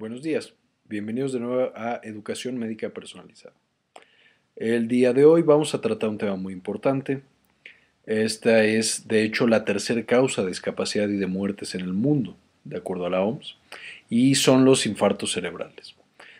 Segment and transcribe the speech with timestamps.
[0.00, 0.54] Buenos días,
[0.88, 3.54] bienvenidos de nuevo a Educación Médica Personalizada.
[4.56, 7.20] El día de hoy vamos a tratar un tema muy importante.
[8.06, 12.34] Esta es, de hecho, la tercera causa de discapacidad y de muertes en el mundo,
[12.64, 13.58] de acuerdo a la OMS,
[14.08, 15.94] y son los infartos cerebrales.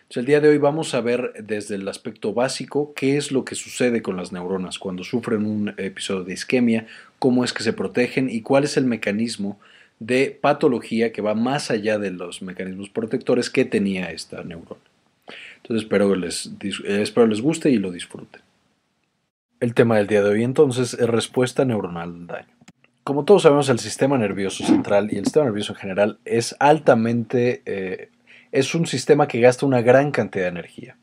[0.09, 3.53] El día de hoy vamos a ver desde el aspecto básico qué es lo que
[3.53, 6.87] sucede con las neuronas cuando sufren un episodio de isquemia,
[7.19, 9.59] cómo es que se protegen y cuál es el mecanismo
[10.01, 14.81] de patología que va más allá de los mecanismos protectores que tenía esta neurona.
[15.57, 18.41] Entonces espero les, eh, espero les guste y lo disfruten.
[19.59, 22.47] El tema del día de hoy entonces es respuesta neuronal al daño.
[23.03, 27.61] Como todos sabemos, el sistema nervioso central y el sistema nervioso en general es altamente,
[27.67, 28.09] eh,
[28.51, 30.97] es un sistema que gasta una gran cantidad de energía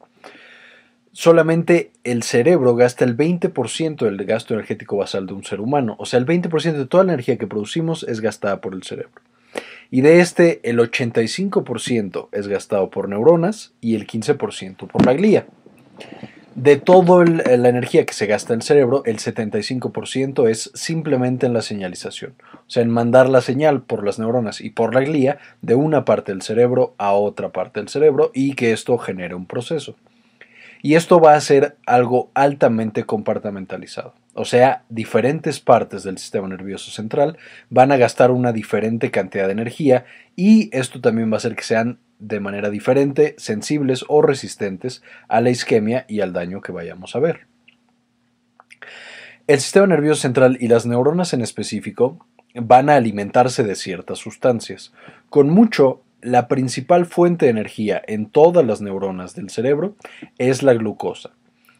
[1.18, 5.96] solamente el cerebro gasta el 20% del gasto energético basal de un ser humano.
[5.98, 9.20] O sea, el 20% de toda la energía que producimos es gastada por el cerebro.
[9.90, 15.48] Y de este, el 85% es gastado por neuronas y el 15% por la glía.
[16.54, 21.52] De toda la energía que se gasta en el cerebro, el 75% es simplemente en
[21.52, 25.38] la señalización, o sea, en mandar la señal por las neuronas y por la glía
[25.62, 29.46] de una parte del cerebro a otra parte del cerebro y que esto genere un
[29.46, 29.96] proceso.
[30.82, 34.14] Y esto va a ser algo altamente compartimentalizado.
[34.34, 37.38] O sea, diferentes partes del sistema nervioso central
[37.70, 40.04] van a gastar una diferente cantidad de energía
[40.36, 45.40] y esto también va a hacer que sean de manera diferente sensibles o resistentes a
[45.40, 47.46] la isquemia y al daño que vayamos a ver.
[49.48, 54.92] El sistema nervioso central y las neuronas en específico van a alimentarse de ciertas sustancias.
[55.30, 59.94] Con mucho la principal fuente de energía en todas las neuronas del cerebro
[60.38, 61.30] es la glucosa.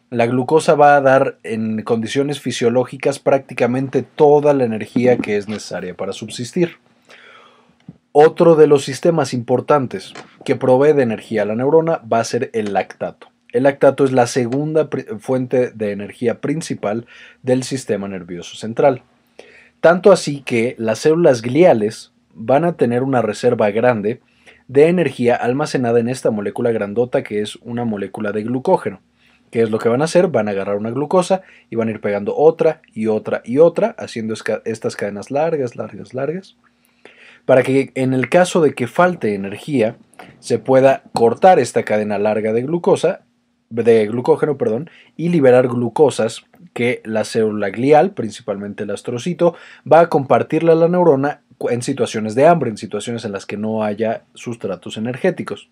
[0.09, 5.95] La glucosa va a dar en condiciones fisiológicas prácticamente toda la energía que es necesaria
[5.95, 6.77] para subsistir.
[8.11, 12.49] Otro de los sistemas importantes que provee de energía a la neurona va a ser
[12.53, 13.27] el lactato.
[13.51, 17.05] El lactato es la segunda fuente de energía principal
[17.43, 19.03] del sistema nervioso central.
[19.79, 24.21] Tanto así que las células gliales van a tener una reserva grande
[24.69, 29.01] de energía almacenada en esta molécula grandota que es una molécula de glucógeno.
[29.49, 30.27] ¿Qué es lo que van a hacer?
[30.27, 31.41] Van a agarrar una glucosa
[31.71, 34.35] y van a ir pegando otra y otra y otra, haciendo
[34.65, 36.55] estas cadenas largas, largas, largas,
[37.45, 39.97] para que en el caso de que falte energía,
[40.37, 43.21] se pueda cortar esta cadena larga de glucosa,
[43.71, 49.55] de glucógeno, perdón, y liberar glucosas que la célula glial, principalmente el astrocito,
[49.91, 53.57] va a compartirle a la neurona en situaciones de hambre, en situaciones en las que
[53.57, 55.69] no haya sustratos energéticos.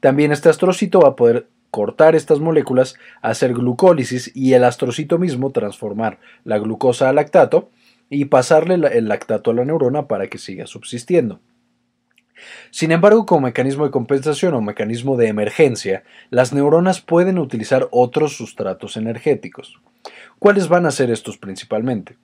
[0.00, 5.50] También este astrocito va a poder cortar estas moléculas, hacer glucólisis y el astrocito mismo
[5.52, 7.70] transformar la glucosa a lactato
[8.10, 11.40] y pasarle el lactato a la neurona para que siga subsistiendo.
[12.70, 18.36] Sin embargo, como mecanismo de compensación o mecanismo de emergencia, las neuronas pueden utilizar otros
[18.36, 19.80] sustratos energéticos.
[20.38, 22.16] ¿Cuáles van a ser estos principalmente?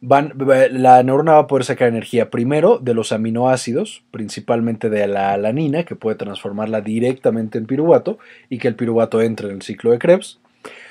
[0.00, 5.84] La neurona va a poder sacar energía primero de los aminoácidos, principalmente de la alanina,
[5.84, 9.98] que puede transformarla directamente en piruvato y que el piruvato entre en el ciclo de
[9.98, 10.38] Krebs.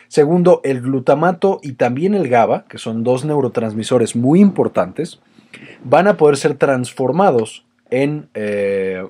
[0.10, 5.20] Segundo, el glutamato y también el GABA, que son dos neurotransmisores muy importantes,
[5.84, 9.06] van a poder ser transformados en eh,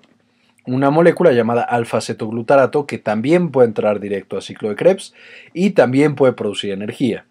[0.65, 5.13] una molécula llamada alfa-cetoglutarato que también puede entrar directo al ciclo de Krebs
[5.53, 7.25] y también puede producir energía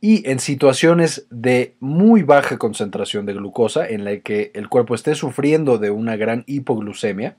[0.00, 5.14] y en situaciones de muy baja concentración de glucosa, en la que el cuerpo esté
[5.14, 7.36] sufriendo de una gran hipoglucemia,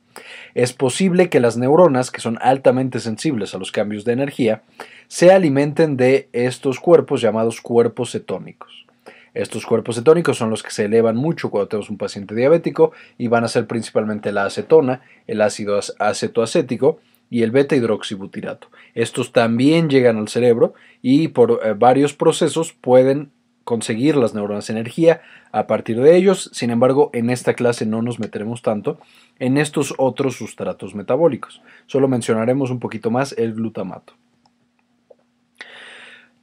[0.53, 4.61] es posible que las neuronas, que son altamente sensibles a los cambios de energía,
[5.07, 8.85] se alimenten de estos cuerpos llamados cuerpos cetónicos.
[9.33, 13.27] Estos cuerpos cetónicos son los que se elevan mucho cuando tenemos un paciente diabético y
[13.27, 16.99] van a ser principalmente la acetona, el ácido acetoacético,
[17.31, 18.67] y el beta hidroxibutirato.
[18.93, 23.31] Estos también llegan al cerebro y por eh, varios procesos pueden
[23.63, 25.21] conseguir las neuronas energía
[25.51, 26.49] a partir de ellos.
[26.53, 28.99] Sin embargo, en esta clase no nos meteremos tanto
[29.39, 31.61] en estos otros sustratos metabólicos.
[31.87, 34.13] Solo mencionaremos un poquito más el glutamato.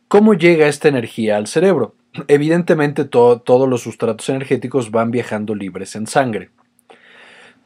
[0.08, 1.94] ¿Cómo llega esta energía al cerebro?
[2.28, 6.48] Evidentemente todos los sustratos energéticos van viajando libres en sangre.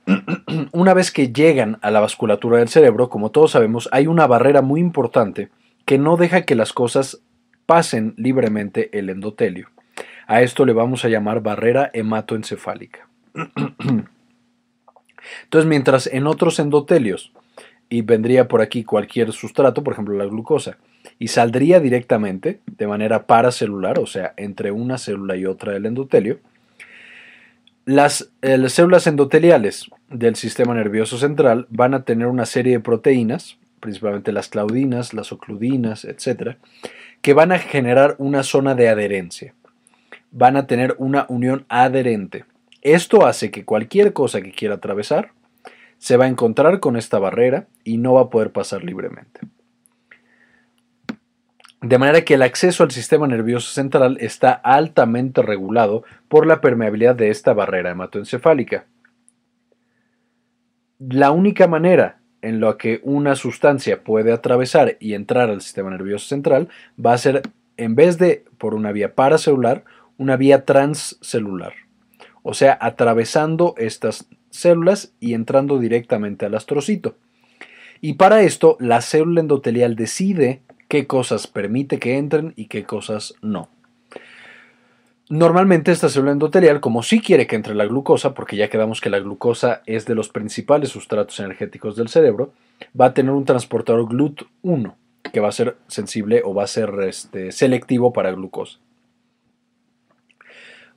[0.72, 4.62] una vez que llegan a la vasculatura del cerebro, como todos sabemos, hay una barrera
[4.62, 5.50] muy importante
[5.84, 7.22] que no deja que las cosas
[7.66, 9.68] pasen libremente el endotelio.
[10.26, 13.08] A esto le vamos a llamar barrera hematoencefálica.
[15.44, 17.32] Entonces, mientras en otros endotelios,
[17.88, 20.78] y vendría por aquí cualquier sustrato, por ejemplo la glucosa,
[21.18, 26.40] y saldría directamente de manera paracelular, o sea, entre una célula y otra del endotelio,
[27.84, 33.58] Las, las células endoteliales del sistema nervioso central van a tener una serie de proteínas,
[33.80, 36.56] principalmente las claudinas, las ocludinas, etc.,
[37.22, 39.54] que van a generar una zona de adherencia.
[40.30, 42.44] Van a tener una unión adherente.
[42.82, 45.32] Esto hace que cualquier cosa que quiera atravesar
[45.98, 49.40] se va a encontrar con esta barrera y no va a poder pasar libremente.
[51.82, 57.16] De manera que el acceso al sistema nervioso central está altamente regulado por la permeabilidad
[57.16, 58.86] de esta barrera hematoencefálica.
[61.00, 66.28] La única manera en la que una sustancia puede atravesar y entrar al sistema nervioso
[66.28, 66.68] central
[67.04, 67.42] va a ser,
[67.76, 69.84] en vez de por una vía paracelular,
[70.18, 71.72] una vía transcelular.
[72.44, 77.16] O sea, atravesando estas células y entrando directamente al astrocito.
[78.00, 83.34] Y para esto, la célula endotelial decide qué cosas permite que entren y qué cosas
[83.40, 83.70] no.
[85.30, 89.08] Normalmente esta célula endotelial, como sí quiere que entre la glucosa, porque ya quedamos que
[89.08, 92.52] la glucosa es de los principales sustratos energéticos del cerebro,
[93.00, 94.94] va a tener un transportador GLUT1
[95.32, 98.78] que va a ser sensible o va a ser este, selectivo para glucosa.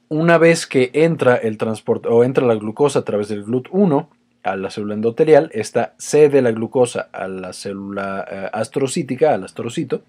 [0.09, 4.07] Una vez que entra el transporte o entra la glucosa a través del GLUT1
[4.45, 10.03] a la célula endotelial, esta cede la glucosa a la célula eh, astrocítica, al astrocito,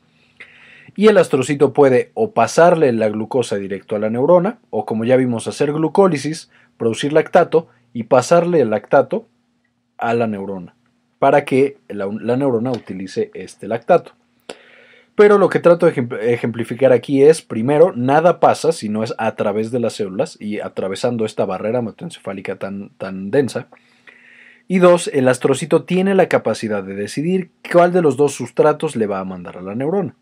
[0.95, 5.17] y el astrocito puede o pasarle la glucosa directo a la neurona, o como ya
[5.17, 9.27] vimos, hacer glucólisis, producir lactato y pasarle el lactato
[9.97, 10.75] a la neurona,
[11.19, 14.13] para que la, neurona utilice este lactato.
[15.15, 19.35] Pero lo que trato de ejemplificar aquí es, primero, nada pasa si no es a
[19.35, 23.69] través de las células y atravesando esta barrera hematoencefálica tan, tan densa.
[24.69, 29.07] Y dos, el astrocito tiene la capacidad de decidir cuál de los dos sustratos le
[29.07, 30.17] va a mandar a la neurona.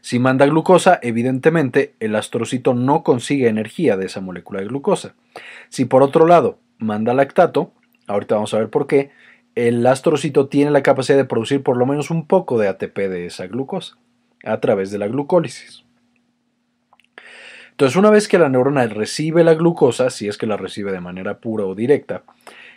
[0.00, 5.14] Si manda glucosa, evidentemente el astrocito no consigue energía de esa molécula de glucosa.
[5.68, 7.72] Si por otro lado manda lactato,
[8.06, 9.10] ahorita vamos a ver por qué,
[9.54, 13.26] el astrocito tiene la capacidad de producir por lo menos un poco de ATP de
[13.26, 13.96] esa glucosa
[14.42, 15.84] a través de la glucólisis.
[17.70, 21.00] Entonces, una vez que la neurona recibe la glucosa, si es que la recibe de
[21.00, 22.22] manera pura o directa,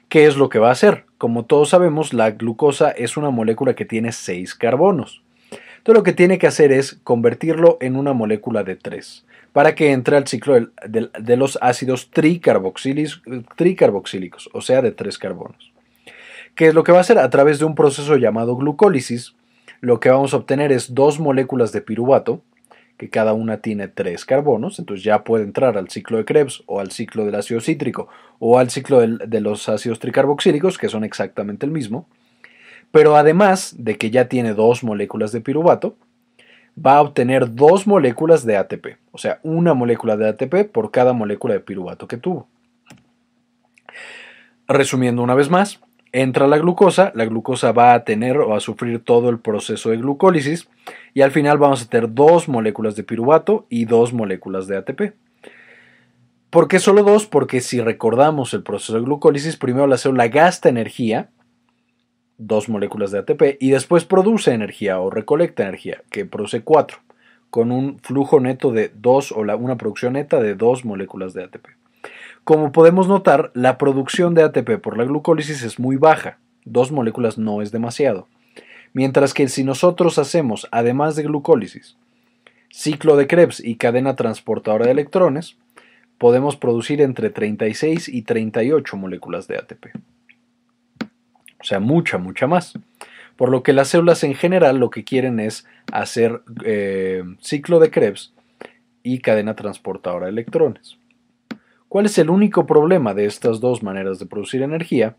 [0.09, 1.05] ¿qué es lo que va a hacer?
[1.17, 5.21] Como todos sabemos, la glucosa es una molécula que tiene 6 carbonos.
[5.51, 9.25] Entonces, lo que tiene que hacer es convertirlo en una molécula de 3
[9.57, 15.71] para que entre al ciclo de, los ácidos tricarboxílicos, o sea, de 3 carbonos.
[16.53, 17.17] ¿Qué es lo que va a hacer?
[17.17, 19.33] A través de un proceso llamado glucólisis,
[19.81, 22.43] lo que vamos a obtener es dos moléculas de piruvato,
[22.97, 26.79] que cada una tiene tres carbonos, entonces ya puede entrar al ciclo de Krebs o
[26.79, 28.07] al ciclo del ácido cítrico
[28.39, 32.07] o al ciclo de los ácidos tricarboxílicos, que son exactamente el mismo.
[32.91, 35.95] Pero además de que ya tiene dos moléculas de piruvato,
[36.77, 41.13] va a obtener dos moléculas de ATP, o sea, una molécula de ATP por cada
[41.13, 42.47] molécula de piruvato que tuvo.
[44.67, 45.79] Resumiendo una vez más,
[46.11, 49.97] entra la glucosa, la glucosa va a tener o a sufrir todo el proceso de
[49.97, 50.69] glucólisis
[51.13, 55.01] y al final vamos a tener dos moléculas de piruvato y dos moléculas de ATP.
[56.49, 57.25] ¿Por qué solo dos?
[57.25, 61.29] Porque si recordamos el proceso de glucólisis, primero la célula gasta energía,
[62.37, 66.99] dos moléculas de ATP, y después produce energía o recolecta energía, que produce cuatro,
[67.49, 71.67] con un flujo neto de dos o una producción neta de dos moléculas de ATP.
[72.47, 77.37] Como podemos notar, la producción de ATP por la glucólisis es muy baja, dos moléculas
[77.37, 78.29] no es demasiado.
[78.93, 81.97] Mientras que si nosotros hacemos, además de glucólisis,
[82.69, 85.57] ciclo de Krebs y cadena transportadora de electrones,
[86.17, 89.87] podemos producir entre 36 y 38 moléculas de ATP.
[91.59, 92.79] O sea, mucha, mucha más.
[93.35, 97.91] Por lo que las células en general lo que quieren es hacer eh, ciclo de
[97.91, 98.33] Krebs
[99.03, 100.97] y cadena transportadora de electrones.
[101.89, 105.15] ¿Cuál es el único problema de estas dos maneras de producir energía?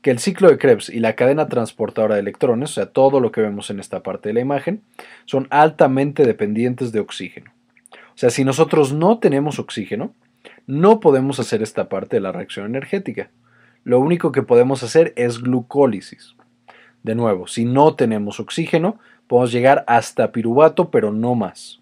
[0.00, 3.32] Que el ciclo de Krebs y la cadena transportadora de electrones, o sea, todo lo
[3.32, 4.82] que vemos en esta parte de la imagen,
[5.24, 7.52] son altamente dependientes de oxígeno.
[7.92, 10.14] O sea, si nosotros no tenemos oxígeno,
[10.66, 13.30] no podemos hacer esta parte de la reacción energética.
[13.82, 16.36] Lo único que podemos hacer es glucólisis.
[17.02, 21.80] De nuevo, si no tenemos oxígeno, podemos llegar hasta piruvato, pero no más.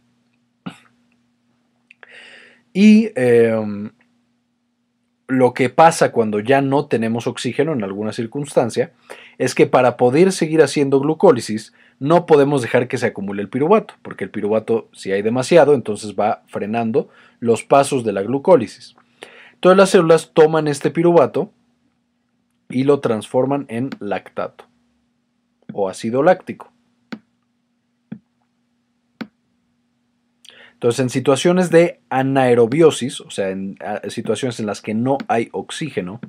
[2.72, 3.90] Y em,
[5.32, 8.92] lo que pasa cuando ya no tenemos oxígeno en alguna circunstancia
[9.38, 13.94] es que para poder seguir haciendo glucólisis no podemos dejar que se acumule el piruvato,
[14.02, 17.08] porque el piruvato si hay demasiado entonces va frenando
[17.40, 18.94] los pasos de la glucólisis.
[19.60, 21.50] Todas las células toman este piruvato
[22.68, 24.66] y lo transforman en lactato
[25.72, 26.71] o ácido láctico.
[30.82, 36.20] Entonces, en situaciones de anaerobiosis, o sea, en situaciones en las que no hay oxígeno,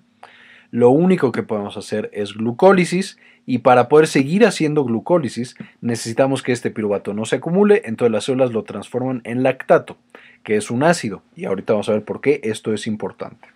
[0.70, 3.18] lo único que podemos hacer es glucólisis
[3.48, 8.26] y para poder seguir haciendo glucólisis necesitamos que este piruvato no se acumule, entonces las
[8.26, 9.98] células lo transforman en lactato,
[10.44, 13.53] que es un ácido, y ahorita vamos a ver por qué esto es importante.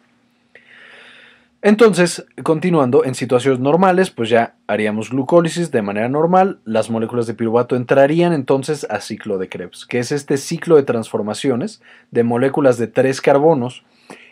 [1.64, 7.34] Entonces, continuando, en situaciones normales, pues ya haríamos glucólisis de manera normal, las moléculas de
[7.34, 12.78] piruvato entrarían entonces a ciclo de Krebs, que es este ciclo de transformaciones de moléculas
[12.78, 13.84] de tres carbonos,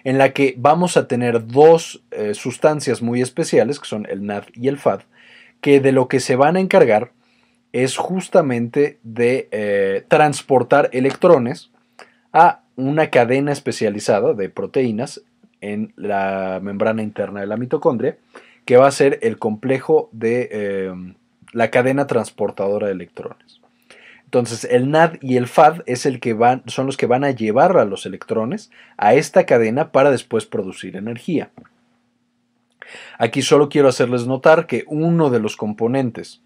[0.04, 4.44] en la que vamos a tener dos eh, sustancias muy especiales, que son el NAD
[4.54, 5.02] y el FAD,
[5.62, 7.12] que de lo que se van a encargar
[7.74, 11.72] es justamente de eh, transportar electrones
[12.32, 15.24] a una cadena especializada de proteínas
[15.74, 18.18] en la membrana interna de la mitocondria,
[18.66, 20.94] que va a ser el complejo de eh,
[21.52, 23.62] la cadena transportadora de electrones.
[24.26, 27.32] Entonces, el NAD y el FAD es el que van, son los que van a
[27.32, 31.52] llevar a los electrones a esta cadena para después producir energía.
[33.18, 36.42] Aquí solo quiero hacerles notar que uno de los componentes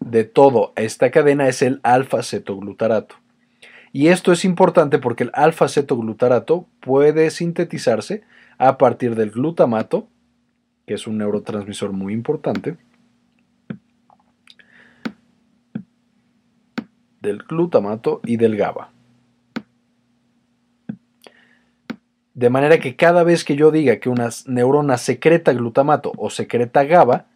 [0.00, 3.16] de toda esta cadena es el alfa-cetoglutarato.
[3.92, 8.22] Y esto es importante porque el alfa-cetoglutarato puede sintetizarse
[8.58, 10.08] a partir del glutamato,
[10.86, 12.76] que es un neurotransmisor muy importante,
[17.22, 18.90] del glutamato y del GABA.
[22.34, 26.84] De manera que cada vez que yo diga que una neurona secreta glutamato o secreta
[26.84, 27.26] GABA,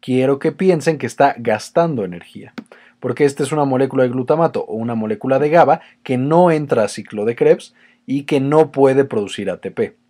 [0.00, 2.54] quiero que piensen que está gastando energía.
[2.98, 6.84] Porque esta es una molécula de glutamato o una molécula de GABA que no entra
[6.84, 7.74] a ciclo de Krebs
[8.06, 10.05] y que no puede producir ATP.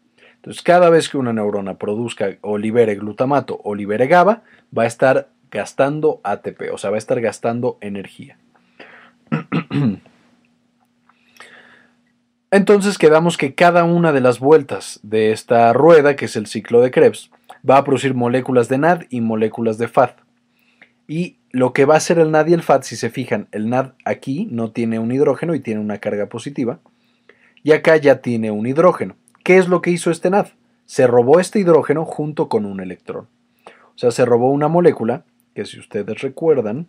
[0.46, 4.44] Entonces, cada vez que una neurona produzca o libere glutamato o libere GABA,
[4.76, 8.38] va a estar gastando ATP, o sea, va a estar gastando energía.
[12.52, 16.80] Entonces quedamos que cada una de las vueltas de esta rueda, que es el ciclo
[16.80, 17.32] de Krebs,
[17.68, 20.10] va a producir moléculas de NAD y moléculas de FAD.
[21.08, 23.68] Y lo que va a hacer el NAD y el FAD, si se fijan, el
[23.68, 26.78] NAD aquí no tiene un hidrógeno y tiene una carga positiva,
[27.64, 29.16] y acá ya tiene un hidrógeno.
[29.46, 30.48] ¿Qué es lo que hizo este NAD?
[30.86, 33.28] Se robó este hidrógeno junto con un electrón.
[33.94, 35.24] O sea, se robó una molécula
[35.54, 36.88] que si ustedes recuerdan,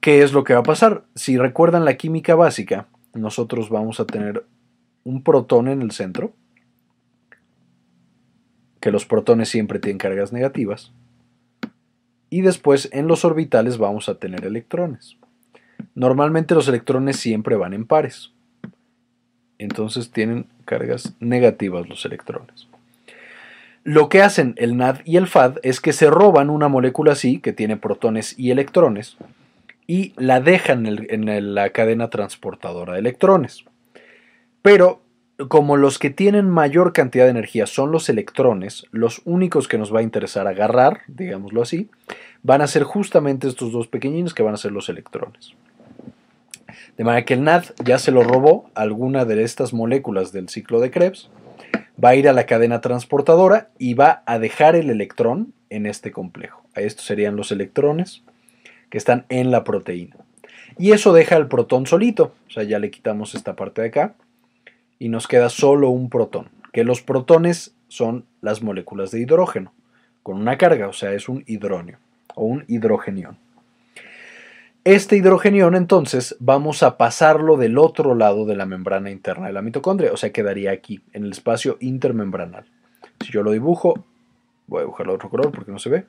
[0.00, 1.04] ¿qué es lo que va a pasar?
[1.14, 4.46] Si recuerdan la química básica, nosotros vamos a tener
[5.04, 6.32] un protón en el centro,
[8.80, 10.90] que los protones siempre tienen cargas negativas,
[12.30, 15.18] y después en los orbitales vamos a tener electrones.
[15.94, 18.32] Normalmente los electrones siempre van en pares
[19.62, 22.68] entonces tienen cargas negativas los electrones.
[23.84, 27.40] Lo que hacen el NAD y el FAD es que se roban una molécula así,
[27.40, 29.16] que tiene protones y electrones,
[29.88, 33.64] y la dejan en, la cadena transportadora de electrones.
[34.62, 35.02] Pero
[35.48, 39.92] como los que tienen mayor cantidad de energía son los electrones, los únicos que nos
[39.92, 41.88] va a interesar agarrar, digámoslo así,
[42.44, 45.54] van a ser justamente estos dos pequeñinos que van a ser los electrones.
[46.96, 50.80] De manera que el NAD ya se lo robó alguna de estas moléculas del ciclo
[50.80, 51.30] de Krebs,
[52.02, 56.12] va a ir a la cadena transportadora y va a dejar el electrón en este
[56.12, 56.62] complejo.
[56.74, 58.22] Estos serían los electrones
[58.90, 60.16] que están en la proteína.
[60.78, 64.14] Y eso deja el protón solito, o sea, ya le quitamos esta parte de acá
[64.98, 69.72] y nos queda solo un protón, que los protones son las moléculas de hidrógeno,
[70.22, 71.98] con una carga, o sea, es un hidróneo
[72.34, 73.36] o un hidrogenión.
[74.84, 79.62] Este hidrogenión entonces vamos a pasarlo del otro lado de la membrana interna de la
[79.62, 82.64] mitocondria, o sea, quedaría aquí, en el espacio intermembranal.
[83.20, 84.04] Si yo lo dibujo,
[84.66, 86.06] voy a dibujarlo otro color porque no se ve,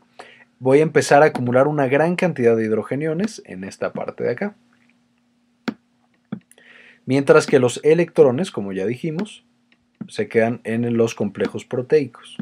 [0.57, 4.55] voy a empezar a acumular una gran cantidad de hidrogeniones en esta parte de acá.
[7.05, 9.43] Mientras que los electrones, como ya dijimos,
[10.07, 12.37] se quedan en los complejos proteicos.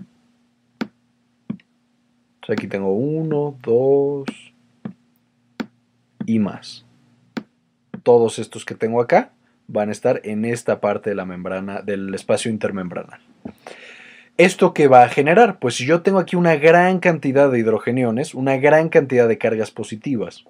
[2.47, 4.50] aquí tengo uno, dos,
[6.25, 6.85] y más.
[8.03, 9.31] Todos estos que tengo acá
[9.67, 13.19] van a estar en esta parte de la membrana del espacio intermembranal.
[14.37, 15.59] ¿Esto qué va a generar?
[15.59, 19.71] Pues si yo tengo aquí una gran cantidad de hidrogeniones, una gran cantidad de cargas
[19.71, 20.45] positivas,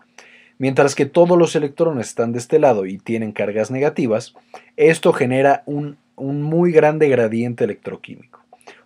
[0.58, 4.34] mientras que todos los electrones están de este lado y tienen cargas negativas,
[4.78, 8.41] esto genera un, un muy grande gradiente electroquímico.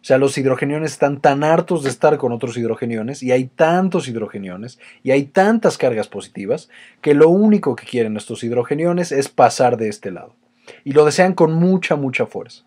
[0.05, 4.07] O sea, los hidrogeniones están tan hartos de estar con otros hidrogeniones y hay tantos
[4.07, 6.69] hidrogeniones y hay tantas cargas positivas
[7.01, 10.35] que lo único que quieren estos hidrogeniones es pasar de este lado.
[10.83, 12.65] Y lo desean con mucha, mucha fuerza.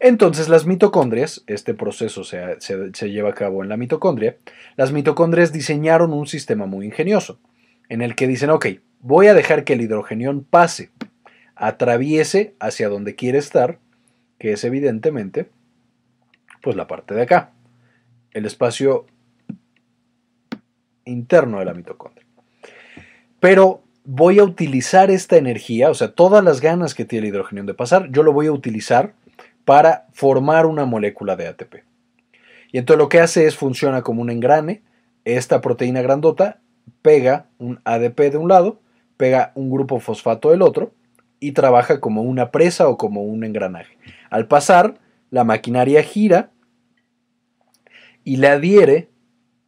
[0.00, 4.36] Entonces las mitocondrias, este proceso se, se, lleva a cabo en la mitocondria,
[4.74, 7.38] las mitocondrias diseñaron un sistema muy ingenioso,
[7.88, 8.66] en el que dicen, ok,
[8.98, 10.90] voy a dejar que el hidrogenión pase,
[11.54, 13.78] atraviese hacia donde quiere estar,
[14.40, 15.50] que es evidentemente
[16.66, 17.52] pues la parte de acá,
[18.32, 19.06] el espacio
[21.04, 22.26] interno de la mitocondria.
[23.38, 27.62] Pero voy a utilizar esta energía, o sea, todas las ganas que tiene el hidrógeno
[27.62, 29.14] de pasar, yo lo voy a utilizar
[29.64, 31.84] para formar una molécula de ATP.
[32.72, 34.82] Y entonces lo que hace es funciona como un engrane,
[35.24, 36.58] esta proteína grandota
[37.00, 38.80] pega un ADP de un lado,
[39.16, 40.90] pega un grupo fosfato del otro
[41.38, 43.98] y trabaja como una presa o como un engranaje.
[44.30, 44.98] Al pasar,
[45.30, 46.50] la maquinaria gira
[48.26, 49.08] y le adhiere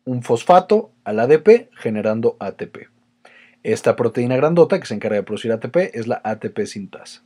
[0.04, 2.88] un fosfato al ADP generando ATP.
[3.62, 7.22] Esta proteína grandota que se encarga de producir ATP es la ATP sintasa.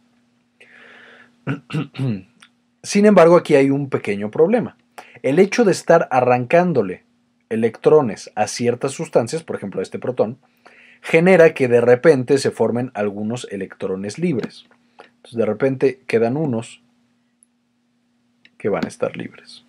[2.83, 4.77] Sin embargo, aquí hay un pequeño problema.
[5.23, 7.05] El hecho de estar arrancándole
[7.49, 10.37] electrones a ciertas sustancias, por ejemplo a este protón,
[11.01, 14.67] genera que de repente se formen algunos electrones libres.
[15.33, 16.83] De repente quedan unos
[18.59, 19.65] que van a estar libres.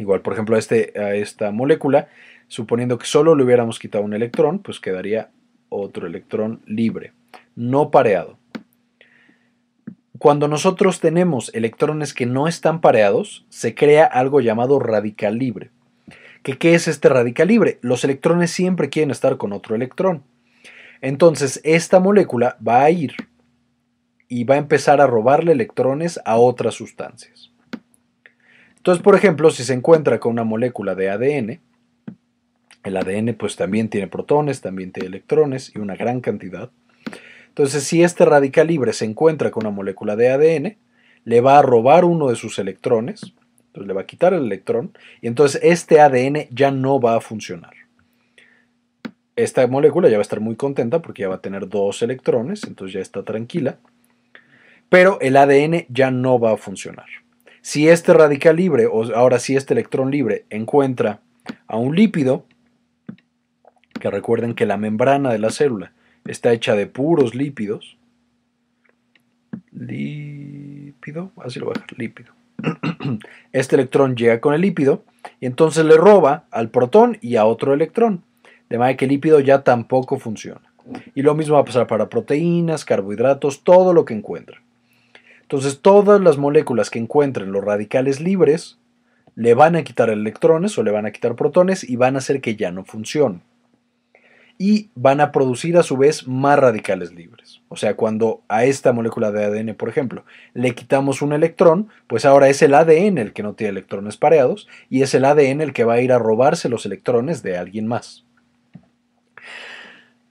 [0.00, 2.08] Igual, por ejemplo, a, este, a esta molécula,
[2.48, 5.28] suponiendo que solo le hubiéramos quitado un electrón, pues quedaría
[5.68, 7.12] otro electrón libre,
[7.54, 8.38] no pareado.
[10.18, 15.70] Cuando nosotros tenemos electrones que no están pareados, se crea algo llamado radical libre.
[16.42, 17.78] ¿Qué, ¿Qué es este radical libre?
[17.82, 20.22] Los electrones siempre quieren estar con otro electrón.
[21.02, 23.14] Entonces, esta molécula va a ir
[24.28, 27.49] y va a empezar a robarle electrones a otras sustancias.
[28.80, 31.60] Entonces, por ejemplo, si se encuentra con una molécula de ADN,
[32.82, 36.70] el ADN pues también tiene protones, también tiene electrones y una gran cantidad.
[37.48, 40.78] Entonces, si este radical libre se encuentra con una molécula de ADN,
[41.24, 43.34] le va a robar uno de sus electrones,
[43.66, 47.20] entonces le va a quitar el electrón, y entonces este ADN ya no va a
[47.20, 47.74] funcionar.
[49.36, 52.64] Esta molécula ya va a estar muy contenta porque ya va a tener dos electrones,
[52.64, 53.78] entonces ya está tranquila,
[54.88, 57.06] pero el ADN ya no va a funcionar.
[57.62, 61.20] Si este radical libre, o ahora si este electrón libre, encuentra
[61.66, 62.44] a un lípido,
[64.00, 65.92] que recuerden que la membrana de la célula
[66.24, 67.96] está hecha de puros lípidos,
[69.72, 72.32] lípido, así lo voy a dejar, lípido.
[73.52, 75.02] Este electrón llega con el lípido
[75.40, 78.22] y entonces le roba al protón y a otro electrón,
[78.68, 80.62] de manera que el lípido ya tampoco funciona.
[81.14, 84.60] Y lo mismo va a pasar para proteínas, carbohidratos, todo lo que encuentra.
[85.50, 88.78] Entonces todas las moléculas que encuentren los radicales libres
[89.34, 92.40] le van a quitar electrones o le van a quitar protones y van a hacer
[92.40, 93.40] que ya no funcione.
[94.58, 97.62] Y van a producir a su vez más radicales libres.
[97.68, 102.24] O sea, cuando a esta molécula de ADN, por ejemplo, le quitamos un electrón, pues
[102.24, 105.72] ahora es el ADN el que no tiene electrones pareados y es el ADN el
[105.72, 108.24] que va a ir a robarse los electrones de alguien más.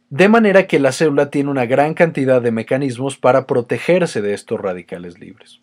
[0.10, 4.60] De manera que la célula tiene una gran cantidad de mecanismos para protegerse de estos
[4.60, 5.60] radicales libres.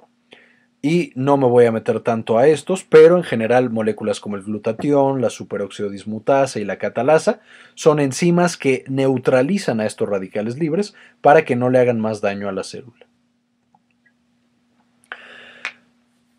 [0.82, 4.44] Y no me voy a meter tanto a estos, pero en general moléculas como el
[4.44, 7.40] glutatión, la superóxido dismutasa y la catalasa
[7.74, 12.48] son enzimas que neutralizan a estos radicales libres para que no le hagan más daño
[12.48, 13.04] a la célula.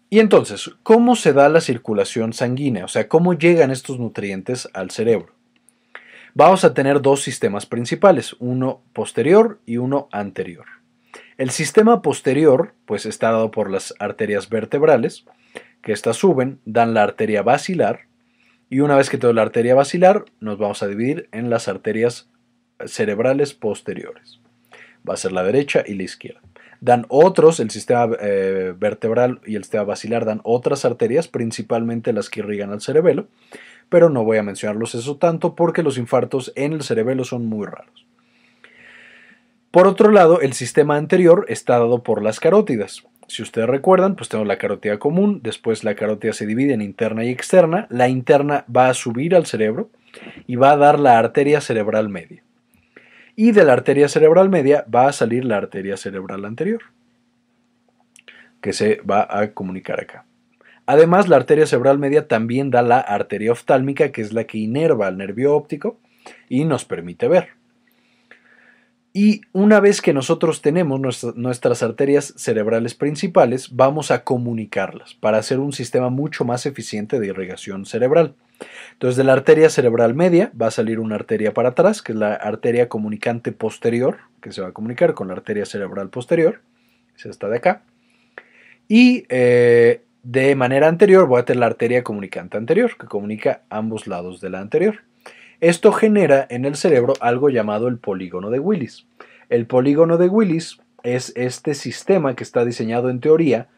[0.10, 2.86] Y entonces, ¿cómo se da la circulación sanguínea?
[2.86, 5.37] O sea, ¿cómo llegan estos nutrientes al cerebro?
[6.38, 10.66] Vamos a tener dos sistemas principales, uno posterior y uno anterior.
[11.40, 15.26] El sistema posterior, pues está dado por las arterias vertebrales,
[15.82, 18.02] que estas suben, dan la arteria basilar,
[18.70, 22.30] y una vez que tengo la arteria basilar, nos vamos a dividir en las arterias
[22.86, 24.40] cerebrales posteriores.
[25.10, 26.42] Va a ser la derecha y la izquierda.
[26.82, 32.30] Dan otros, el sistema eh, vertebral y el sistema basilar dan otras arterias, principalmente las
[32.30, 33.28] que irrigan al cerebelo,
[33.90, 37.66] pero no voy a mencionarlos eso tanto porque los infartos en el cerebelo son muy
[37.66, 38.06] raros.
[39.72, 43.04] Por otro lado, el sistema anterior está dado por las carótidas.
[43.28, 47.26] Si ustedes recuerdan, pues tenemos la carótida común, después la carótida se divide en interna
[47.26, 49.90] y externa, la interna va a subir al cerebro
[50.48, 52.44] y va a dar la arteria cerebral media.
[53.36, 56.82] Y de la arteria cerebral media va a salir la arteria cerebral anterior,
[58.62, 60.26] que se va a comunicar acá.
[60.88, 65.08] Además, la arteria cerebral media también da la arteria oftálmica, que es la que inerva
[65.08, 66.00] al nervio óptico
[66.50, 67.50] y nos permite ver.
[69.12, 75.60] Y una vez que nosotros tenemos nuestras arterias cerebrales principales, vamos a comunicarlas para hacer
[75.60, 78.36] un sistema mucho más eficiente de irrigación cerebral.
[78.94, 82.18] Entonces, de la arteria cerebral media va a salir una arteria para atrás, que es
[82.18, 86.62] la arteria comunicante posterior, que se va a comunicar con la arteria cerebral posterior,
[87.18, 87.82] es esta de acá.
[88.88, 94.08] Y eh, de manera anterior voy a tener la arteria comunicante anterior, que comunica ambos
[94.08, 95.00] lados de la anterior.
[95.60, 99.08] Esto genera en el cerebro algo llamado el polígono de Willis.
[99.50, 103.70] El polígono de Willis es este sistema que está diseñado en teoría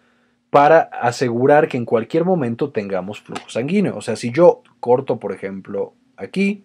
[0.49, 3.95] para asegurar que en cualquier momento tengamos flujo sanguíneo.
[3.95, 6.63] O sea, si yo corto, por ejemplo, aquí,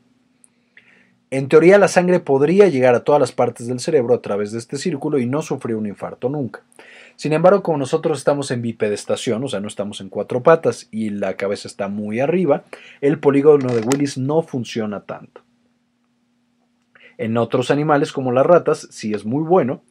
[1.30, 4.58] en teoría la sangre podría llegar a todas las partes del cerebro a través de
[4.58, 6.62] este círculo y no sufrir un infarto nunca.
[7.16, 11.10] Sin embargo, como nosotros estamos en bipedestación, o sea, no estamos en cuatro patas y
[11.10, 12.64] la cabeza está muy arriba,
[13.00, 15.42] el polígono de Willis no funciona tanto.
[17.16, 19.82] En otros animales como las ratas sí es muy bueno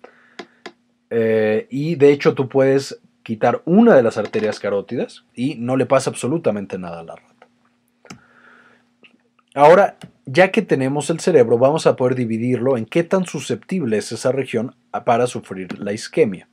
[1.09, 5.85] eh, y de hecho tú puedes quitar una de las arterias carótidas y no le
[5.85, 7.47] pasa absolutamente nada a la rata.
[9.55, 14.11] Ahora, ya que tenemos el cerebro, vamos a poder dividirlo en qué tan susceptible es
[14.11, 16.47] esa región para sufrir la isquemia.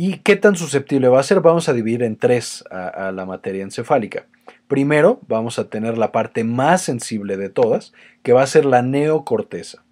[0.00, 1.40] ¿Y qué tan susceptible va a ser?
[1.40, 4.26] Vamos a dividir en tres a, la materia encefálica.
[4.68, 8.82] Primero, vamos a tener la parte más sensible de todas, que va a ser la
[8.82, 9.82] neocorteza.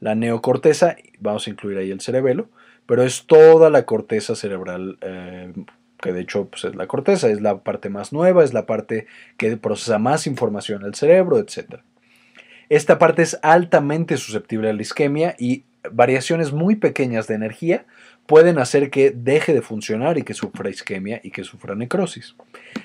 [0.00, 2.48] La neocorteza, vamos a incluir ahí el cerebelo,
[2.86, 5.52] pero es toda la corteza cerebral, eh,
[6.02, 9.06] que de hecho pues, es la corteza, es la parte más nueva, es la parte
[9.36, 11.76] que procesa más información al cerebro, etc.
[12.70, 17.86] Esta parte es altamente susceptible a la isquemia y variaciones muy pequeñas de energía
[18.28, 22.36] pueden hacer que deje de funcionar y que sufra isquemia y que sufra necrosis.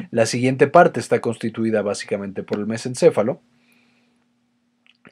[0.10, 3.42] La siguiente parte está constituida básicamente por el mesencéfalo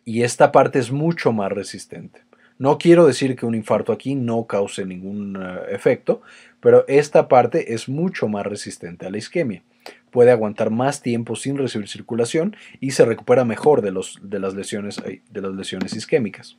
[0.06, 2.22] y esta parte es mucho más resistente.
[2.58, 6.22] No quiero decir que un infarto aquí no cause ningún eh, efecto,
[6.62, 9.64] pero esta parte es mucho más resistente a la isquemia.
[10.12, 14.54] Puede aguantar más tiempo sin recibir circulación y se recupera mejor de, los, de, las,
[14.54, 16.56] lesiones, de las lesiones isquémicas.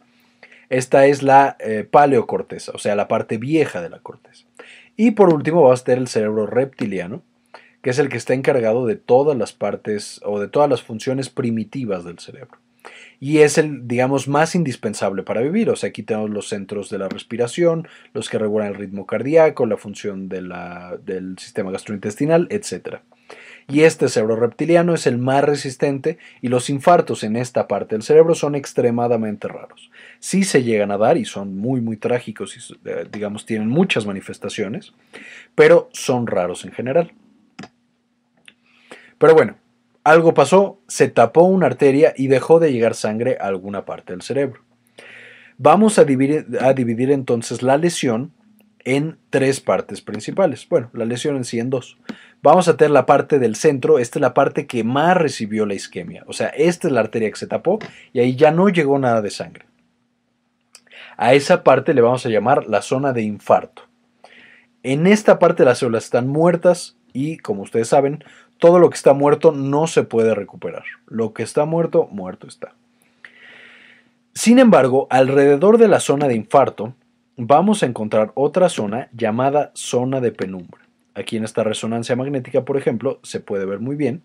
[0.72, 4.46] Esta es la eh, paleocorteza, o sea, la parte vieja de la corteza.
[4.96, 7.22] Y por último va a estar el cerebro reptiliano,
[7.82, 11.28] que es el que está encargado de todas las partes o de todas las funciones
[11.28, 12.58] primitivas del cerebro.
[13.20, 15.68] Y es el, digamos, más indispensable para vivir.
[15.68, 19.66] O sea, aquí tenemos los centros de la respiración, los que regulan el ritmo cardíaco,
[19.66, 23.00] la función del sistema gastrointestinal, etc.
[23.72, 28.02] Y este cerebro reptiliano es el más resistente y los infartos en esta parte del
[28.02, 29.90] cerebro son extremadamente raros.
[30.20, 34.04] Sí se llegan a dar y son muy muy trágicos y eh, digamos tienen muchas
[34.04, 34.92] manifestaciones,
[35.54, 37.12] pero son raros en general.
[39.16, 39.56] Pero bueno,
[40.04, 44.20] algo pasó, se tapó una arteria y dejó de llegar sangre a alguna parte del
[44.20, 44.60] cerebro.
[45.56, 48.34] Vamos a dividir, a dividir entonces la lesión
[48.84, 50.68] en tres partes principales.
[50.68, 51.96] Bueno, la lesión en sí en dos.
[52.42, 55.74] Vamos a tener la parte del centro, esta es la parte que más recibió la
[55.74, 56.24] isquemia.
[56.26, 57.78] O sea, esta es la arteria que se tapó
[58.12, 59.66] y ahí ya no llegó nada de sangre.
[61.16, 63.82] A esa parte le vamos a llamar la zona de infarto.
[64.82, 68.24] En esta parte las células están muertas y, como ustedes saben,
[68.58, 70.82] todo lo que está muerto no se puede recuperar.
[71.06, 72.74] Lo que está muerto, muerto está.
[74.34, 76.94] Sin embargo, alrededor de la zona de infarto
[77.36, 80.80] vamos a encontrar otra zona llamada zona de penumbra.
[81.14, 84.22] Aquí en esta resonancia magnética, por ejemplo, se puede ver muy bien.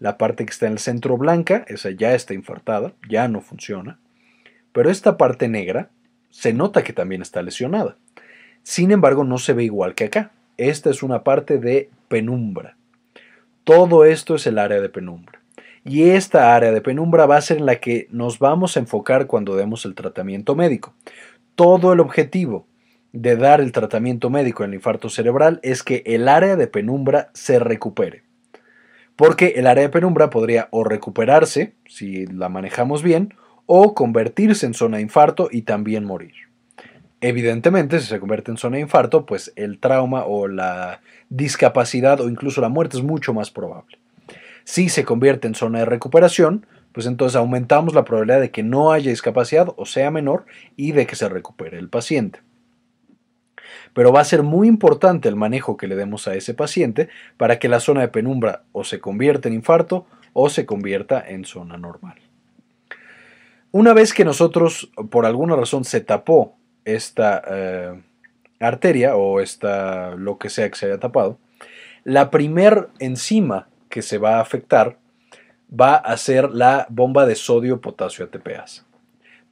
[0.00, 3.98] La parte que está en el centro blanca, esa ya está infartada, ya no funciona.
[4.72, 5.90] Pero esta parte negra
[6.30, 7.96] se nota que también está lesionada.
[8.64, 10.32] Sin embargo, no se ve igual que acá.
[10.56, 12.76] Esta es una parte de penumbra.
[13.62, 15.40] Todo esto es el área de penumbra.
[15.84, 19.26] Y esta área de penumbra va a ser en la que nos vamos a enfocar
[19.26, 20.94] cuando demos el tratamiento médico.
[21.54, 22.66] Todo el objetivo
[23.14, 27.30] de dar el tratamiento médico en el infarto cerebral es que el área de penumbra
[27.32, 28.24] se recupere.
[29.14, 33.32] Porque el área de penumbra podría o recuperarse, si la manejamos bien,
[33.66, 36.32] o convertirse en zona de infarto y también morir.
[37.20, 42.28] Evidentemente, si se convierte en zona de infarto, pues el trauma o la discapacidad o
[42.28, 43.98] incluso la muerte es mucho más probable.
[44.64, 48.90] Si se convierte en zona de recuperación, pues entonces aumentamos la probabilidad de que no
[48.90, 50.46] haya discapacidad o sea menor
[50.76, 52.40] y de que se recupere el paciente
[53.94, 57.58] pero va a ser muy importante el manejo que le demos a ese paciente para
[57.58, 61.78] que la zona de penumbra o se convierta en infarto o se convierta en zona
[61.78, 62.16] normal.
[63.70, 68.02] Una vez que nosotros, por alguna razón, se tapó esta eh,
[68.60, 71.38] arteria o esta, lo que sea que se haya tapado,
[72.04, 74.98] la primer enzima que se va a afectar
[75.68, 78.83] va a ser la bomba de sodio potasio ATPasa.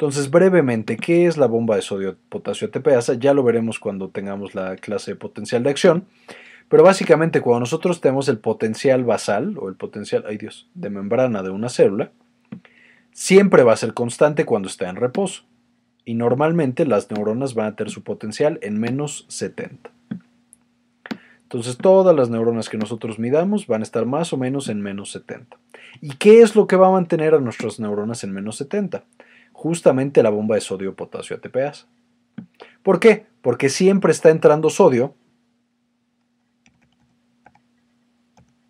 [0.02, 3.14] Entonces, brevemente, ¿qué es la bomba de sodio potasio ATPasa?
[3.14, 6.06] Ya lo veremos cuando tengamos la clase de potencial de acción.
[6.68, 11.44] Pero básicamente cuando nosotros tenemos el potencial basal o el potencial, ay Dios, de membrana
[11.44, 12.10] de una célula,
[13.12, 15.44] siempre va a ser constante cuando está en reposo.
[16.04, 19.88] Y normalmente las neuronas van a tener su potencial en menos 70.
[21.44, 25.12] Entonces todas las neuronas que nosotros midamos van a estar más o menos en menos
[25.12, 25.56] 70.
[26.00, 29.04] ¿Y qué es lo que va a mantener a nuestras neuronas en menos 70?
[29.62, 31.86] Justamente la bomba de sodio potasio ATPasa.
[32.82, 33.26] ¿Por qué?
[33.42, 35.14] Porque siempre está entrando sodio.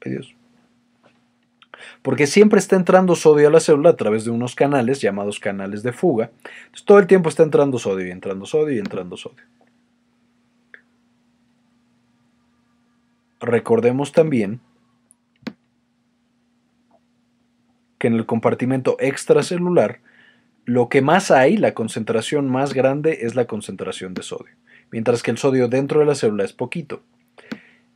[0.05, 0.35] Dios.
[2.03, 5.83] Porque siempre está entrando sodio a la célula a través de unos canales llamados canales
[5.83, 6.31] de fuga.
[6.85, 9.47] Todo el tiempo está entrando sodio y entrando sodio y entrando sodio.
[13.41, 14.61] Recordemos también
[17.99, 20.03] que en el compartimento extracelular
[20.65, 24.55] lo que más hay, la concentración más grande es la concentración de sodio,
[24.91, 27.03] mientras que el sodio dentro de la célula es poquito.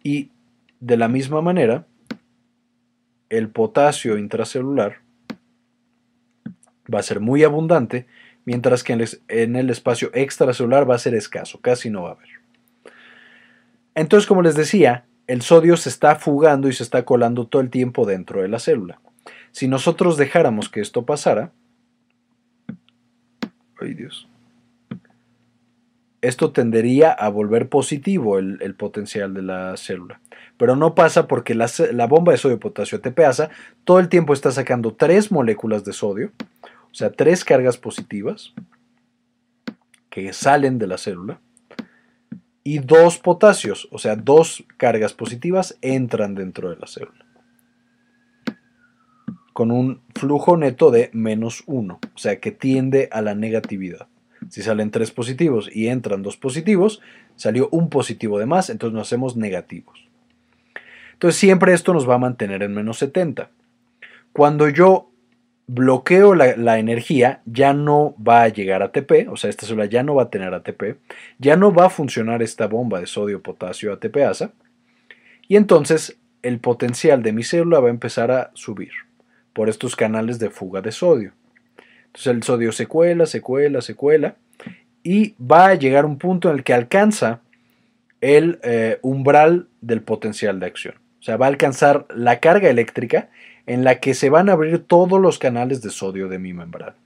[0.03, 0.31] Y
[0.81, 1.87] de la misma manera,
[3.29, 5.01] el potasio intracelular
[6.93, 8.07] va a ser muy abundante,
[8.45, 8.93] mientras que
[9.29, 12.29] en el espacio extracelular va a ser escaso, casi no va a haber.
[13.95, 17.71] Entonces, como les decía, el sodio se está fugando y se está colando todo el
[17.71, 19.01] tiempo dentro de la célula.
[19.51, 21.51] Si nosotros dejáramos que esto pasara,
[23.81, 24.29] ay Dios,
[26.23, 30.21] esto tendería a volver positivo el, potencial de la célula.
[30.57, 33.51] Pero no pasa porque la, la bomba de sodio potasio ATPasa
[33.85, 36.33] todo el tiempo está sacando tres moléculas de sodio,
[36.91, 38.55] o sea, tres cargas positivas
[40.09, 41.41] que salen de la célula
[42.65, 47.26] y dos potasios, o sea, dos cargas positivas entran dentro de la célula.
[49.57, 54.07] Con un flujo neto de menos uno, o sea, que tiende a la negatividad.
[54.51, 57.01] Si salen tres positivos y entran dos positivos,
[57.37, 60.11] salió un positivo de más, entonces nos hacemos negativos.
[61.15, 63.49] Entonces siempre esto nos va a mantener en menos 70.
[64.35, 65.09] Cuando yo
[65.67, 70.17] bloqueo la, energía, ya no va a llegar ATP, o sea, esta célula ya no
[70.17, 70.99] va a tener ATP,
[71.39, 74.53] ya no va a funcionar esta bomba de sodio-potasio ATPasa,
[75.49, 79.06] y entonces el potencial de mi célula va a empezar a subir
[79.57, 81.33] por estos canales de fuga de sodio.
[82.09, 84.37] Entonces el sodio se cuela, se cuela, se cuela,
[85.03, 87.41] y va a llegar un punto en el que alcanza
[88.21, 90.97] el eh, umbral del potencial de acción.
[91.21, 93.31] O sea, va a alcanzar la carga eléctrica
[93.65, 96.97] en la que se van a abrir todos los canales de sodio de mi membrana.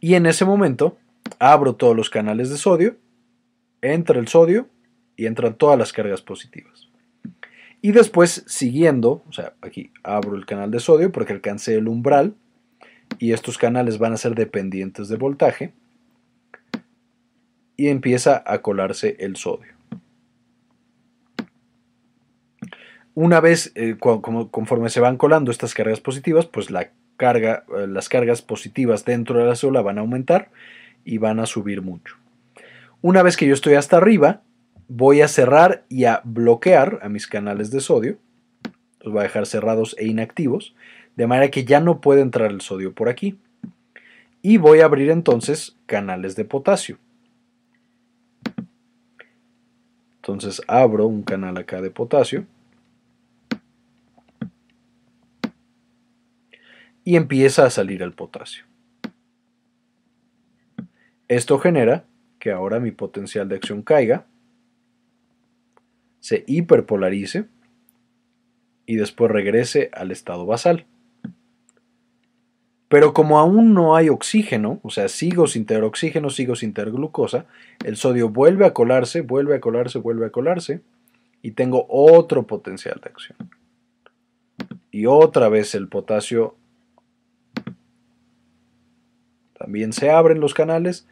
[0.00, 0.98] Y en ese momento
[1.38, 2.96] abro todos los canales de sodio,
[3.80, 4.68] entra el sodio
[5.16, 6.83] y entran todas las cargas positivas.
[7.84, 12.34] Y después, siguiendo, o sea, aquí abro el canal de sodio porque alcancé el umbral
[13.18, 15.74] y estos canales van a ser dependientes de voltaje
[17.76, 19.74] y empieza a colarse el sodio.
[23.12, 28.08] Una vez, eh, conforme se van colando estas cargas positivas, pues la carga, eh, las
[28.08, 30.50] cargas positivas dentro de la célula van a aumentar
[31.04, 32.16] y van a subir mucho.
[33.02, 34.40] Una vez que yo estoy hasta arriba,
[34.88, 38.18] voy a cerrar y a bloquear a mis canales de sodio.
[39.00, 40.74] Los voy a dejar cerrados e inactivos,
[41.16, 43.38] de manera que ya no puede entrar el sodio por aquí.
[44.42, 46.98] Y voy a abrir entonces canales de potasio.
[50.16, 52.46] Entonces abro un canal acá de potasio
[57.04, 58.64] y empieza a salir el potasio.
[61.28, 62.04] Esto genera
[62.38, 64.26] que ahora mi potencial de acción caiga,
[66.24, 67.44] se hiperpolarice
[68.86, 70.86] y después regrese al estado basal.
[72.88, 76.92] Pero como aún no hay oxígeno, o sea, sigo sin tener oxígeno, sigo sin tener
[76.92, 77.44] glucosa,
[77.84, 80.80] el sodio vuelve a colarse, vuelve a colarse, vuelve a colarse,
[81.42, 83.50] y tengo otro potencial de acción.
[84.90, 86.56] Y otra vez el potasio
[89.58, 91.06] también se abren los canales,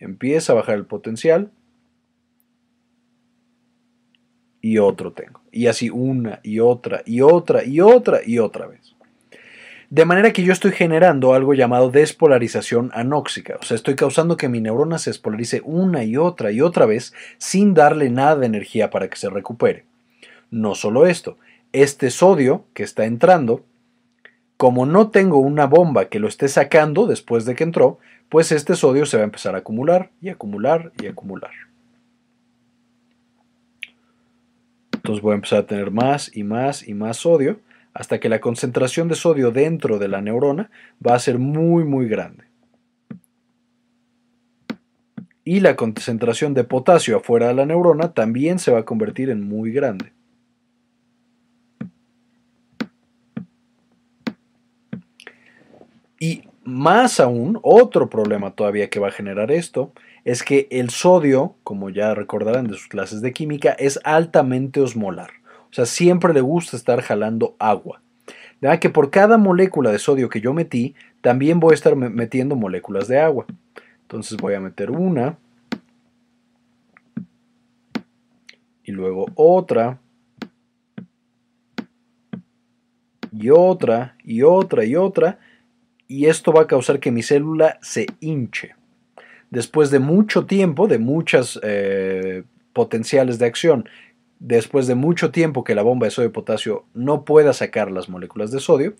[0.00, 1.50] empieza a bajar el potencial
[4.60, 5.40] y otro tengo.
[5.52, 8.94] Y así una y otra y otra y otra y otra vez.
[9.90, 14.48] De manera que yo estoy generando algo llamado despolarización anóxica, o sea, estoy causando que
[14.48, 18.90] mi neurona se despolarice una y otra y otra vez sin darle nada de energía
[18.90, 19.84] para que se recupere.
[20.52, 21.38] No solo esto,
[21.72, 23.64] este sodio que está entrando
[24.56, 28.76] como no tengo una bomba que lo esté sacando después de que entró, pues este
[28.76, 31.50] sodio se va a empezar a acumular y acumular y acumular.
[35.10, 37.58] Entonces voy a empezar a tener más y más y más sodio
[37.94, 40.70] hasta que la concentración de sodio dentro de la neurona
[41.04, 42.44] va a ser muy muy grande.
[45.42, 49.42] Y la concentración de potasio afuera de la neurona también se va a convertir en
[49.42, 50.12] muy grande.
[56.20, 59.92] Y más aún, otro problema todavía que va a generar esto
[60.24, 65.30] es que el sodio, como ya recordarán de sus clases de química, es altamente osmolar.
[65.70, 68.02] O sea, siempre le gusta estar jalando agua.
[68.60, 72.56] De que por cada molécula de sodio que yo metí, también voy a estar metiendo
[72.56, 73.46] moléculas de agua.
[74.02, 75.38] Entonces voy a meter una.
[78.84, 80.00] Y luego otra.
[83.32, 85.38] Y otra, y otra, y otra.
[86.08, 88.74] Y esto va a causar que mi célula se hinche.
[89.50, 93.88] Después de mucho tiempo, de muchas eh, potenciales de acción,
[94.38, 98.08] después de mucho tiempo que la bomba de sodio y potasio no pueda sacar las
[98.08, 98.94] moléculas de sodio,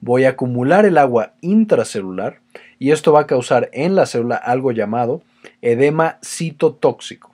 [0.00, 2.40] voy a acumular el agua intracelular
[2.78, 5.22] y esto va a causar en la célula algo llamado
[5.60, 7.32] edema citotóxico.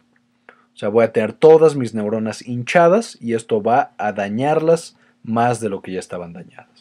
[0.75, 5.61] O sea, voy a tener todas mis neuronas hinchadas y esto va a dañarlas más
[5.61, 6.72] de lo que ya estaban dañadas.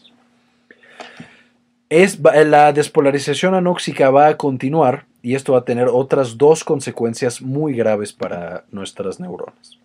[1.91, 7.41] Es, la despolarización anóxica va a continuar y esto va a tener otras dos consecuencias
[7.41, 9.77] muy graves para nuestras neuronas.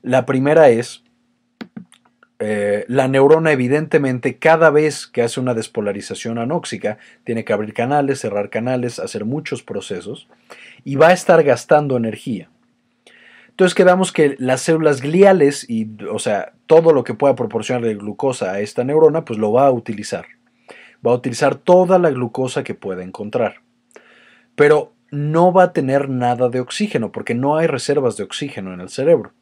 [0.00, 1.02] La primera es
[2.38, 8.20] eh, la neurona evidentemente cada vez que hace una despolarización anóxica tiene que abrir canales,
[8.20, 10.28] cerrar canales, hacer muchos procesos
[10.84, 12.48] y va a estar gastando energía.
[13.48, 18.52] Entonces quedamos que las células gliales y, o sea, todo lo que pueda proporcionarle glucosa
[18.52, 20.26] a esta neurona, pues lo va a utilizar.
[21.06, 23.56] Va a utilizar toda la glucosa que pueda encontrar.
[24.54, 28.80] Pero no va a tener nada de oxígeno porque no hay reservas de oxígeno en
[28.80, 29.32] el cerebro.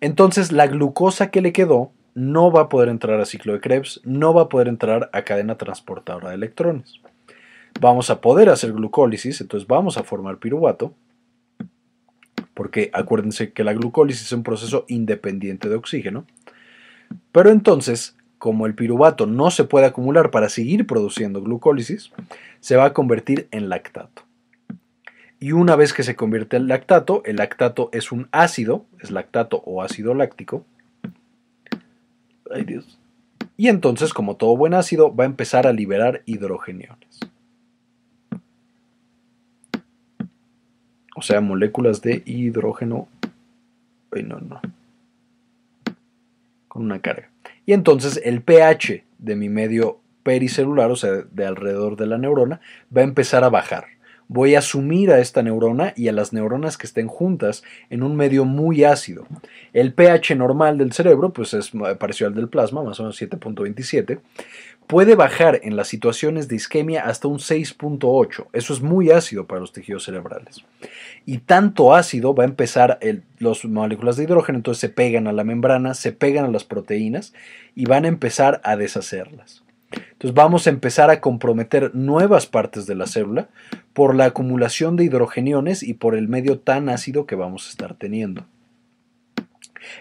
[0.00, 4.00] Entonces la glucosa que le quedó no va a poder entrar a ciclo de Krebs,
[4.04, 7.00] no va a poder entrar a cadena transportadora de electrones.
[7.80, 10.94] Vamos a poder hacer glucólisis, entonces vamos a formar piruvato,
[12.54, 16.24] porque acuérdense que la glucólisis es un proceso independiente de oxígeno.
[17.32, 22.12] Pero entonces, como el piruvato no se puede acumular para seguir produciendo glucólisis,
[22.60, 24.22] se va a convertir en lactato.
[25.40, 29.62] Y una vez que se convierte en lactato, el lactato es un ácido, es lactato
[29.66, 30.64] o ácido láctico,
[33.56, 37.20] y entonces, como todo buen ácido, va a empezar a liberar hidrogeniones.
[41.16, 43.08] O sea, moléculas de hidrógeno.
[44.12, 44.60] Ay, no, no.
[46.68, 47.30] Con una carga.
[47.66, 52.60] Y entonces el pH de mi medio pericelular, o sea, de alrededor de la neurona,
[52.94, 53.86] va a empezar a bajar
[54.28, 58.16] voy a sumir a esta neurona y a las neuronas que estén juntas en un
[58.16, 59.26] medio muy ácido.
[59.72, 64.20] El pH normal del cerebro, pues es parecido al del plasma, más o menos 7.27,
[64.86, 68.46] puede bajar en las situaciones de isquemia hasta un 6.8.
[68.52, 70.64] Eso es muy ácido para los tejidos cerebrales.
[71.26, 72.98] Y tanto ácido va a empezar,
[73.38, 77.32] las moléculas de hidrógeno entonces se pegan a la membrana, se pegan a las proteínas
[77.74, 79.63] y van a empezar a deshacerlas.
[80.24, 83.50] Entonces vamos a empezar a comprometer nuevas partes de la célula
[83.92, 87.92] por la acumulación de hidrogeniones y por el medio tan ácido que vamos a estar
[87.92, 88.46] teniendo.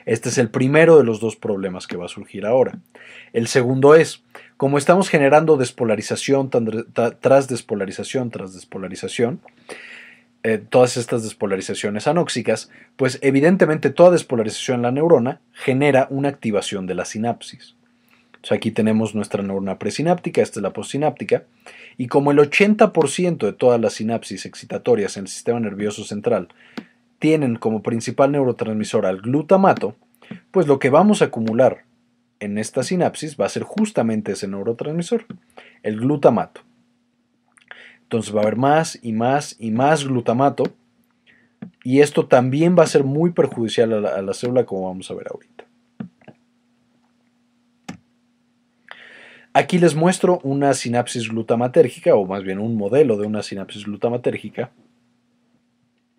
[0.05, 2.79] Este es el primero de los dos problemas que va a surgir ahora.
[3.33, 4.23] El segundo es,
[4.55, 6.49] como estamos generando despolarización
[7.19, 9.41] tras despolarización tras despolarización,
[10.43, 16.87] eh, todas estas despolarizaciones anóxicas, pues evidentemente toda despolarización en la neurona genera una activación
[16.87, 17.75] de la sinapsis
[18.51, 21.43] aquí tenemos nuestra neurona presináptica, esta es la postsináptica,
[21.97, 26.49] y como el 80% de todas las sinapsis excitatorias en el sistema nervioso central
[27.19, 29.95] tienen como principal neurotransmisor al glutamato,
[30.51, 31.85] pues lo que vamos a acumular
[32.41, 35.25] en esta sinapsis va a ser justamente ese neurotransmisor,
[35.83, 36.61] el glutamato.
[38.01, 40.65] Entonces va a haber más y más y más glutamato,
[41.85, 45.09] y esto también va a ser muy perjudicial a la, a la célula, como vamos
[45.09, 45.63] a ver ahorita.
[49.55, 54.71] Aquí les muestro una sinapsis glutamatérgica, o más bien un modelo de una sinapsis glutamatérgica.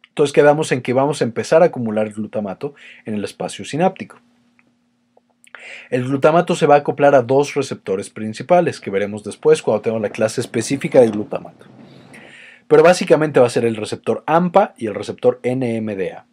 [0.09, 4.21] Entonces quedamos en que vamos a empezar a acumular glutamato en el espacio sináptico.
[5.91, 9.99] El glutamato se va a acoplar a dos receptores principales, que veremos después cuando tenga
[9.99, 11.67] la clase específica de glutamato.
[12.69, 16.27] Pero básicamente va a ser el receptor AMPA y el receptor NMDA.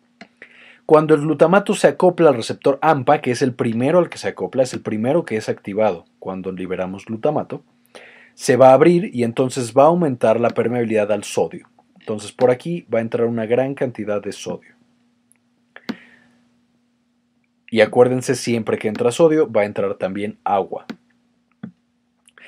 [0.92, 4.28] Cuando el glutamato se acopla al receptor AMPA, que es el primero al que se
[4.28, 7.64] acopla, es el primero que es activado cuando liberamos glutamato,
[8.34, 11.70] se va a abrir y entonces va a aumentar la permeabilidad al sodio.
[11.98, 14.76] Entonces por aquí va a entrar una gran cantidad de sodio.
[17.70, 20.88] Y acuérdense, siempre que entra sodio va a entrar también agua.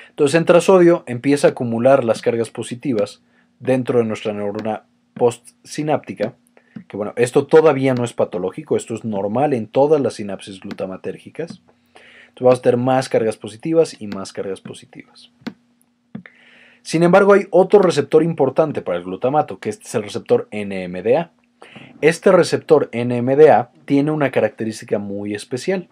[0.10, 3.24] Entonces entra sodio, empieza a acumular las cargas positivas
[3.62, 6.36] dentro de nuestra neurona postsináptica
[6.88, 11.62] que bueno, esto todavía no es patológico, esto es normal en todas las sinapsis glutamatérgicas.
[12.40, 15.32] Vamos a tener más cargas positivas y más cargas positivas.
[16.82, 21.32] Sin embargo, hay otro receptor importante para el glutamato, que este es el receptor NMDA.
[22.02, 25.88] Este receptor NMDA tiene una característica muy especial.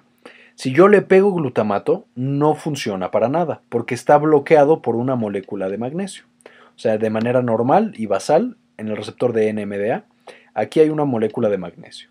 [0.55, 5.69] Si yo le pego glutamato, no funciona para nada, porque está bloqueado por una molécula
[5.69, 6.25] de magnesio.
[6.75, 10.03] O sea, de manera normal y basal, en el receptor de NMDA,
[10.53, 12.09] aquí hay una molécula de magnesio.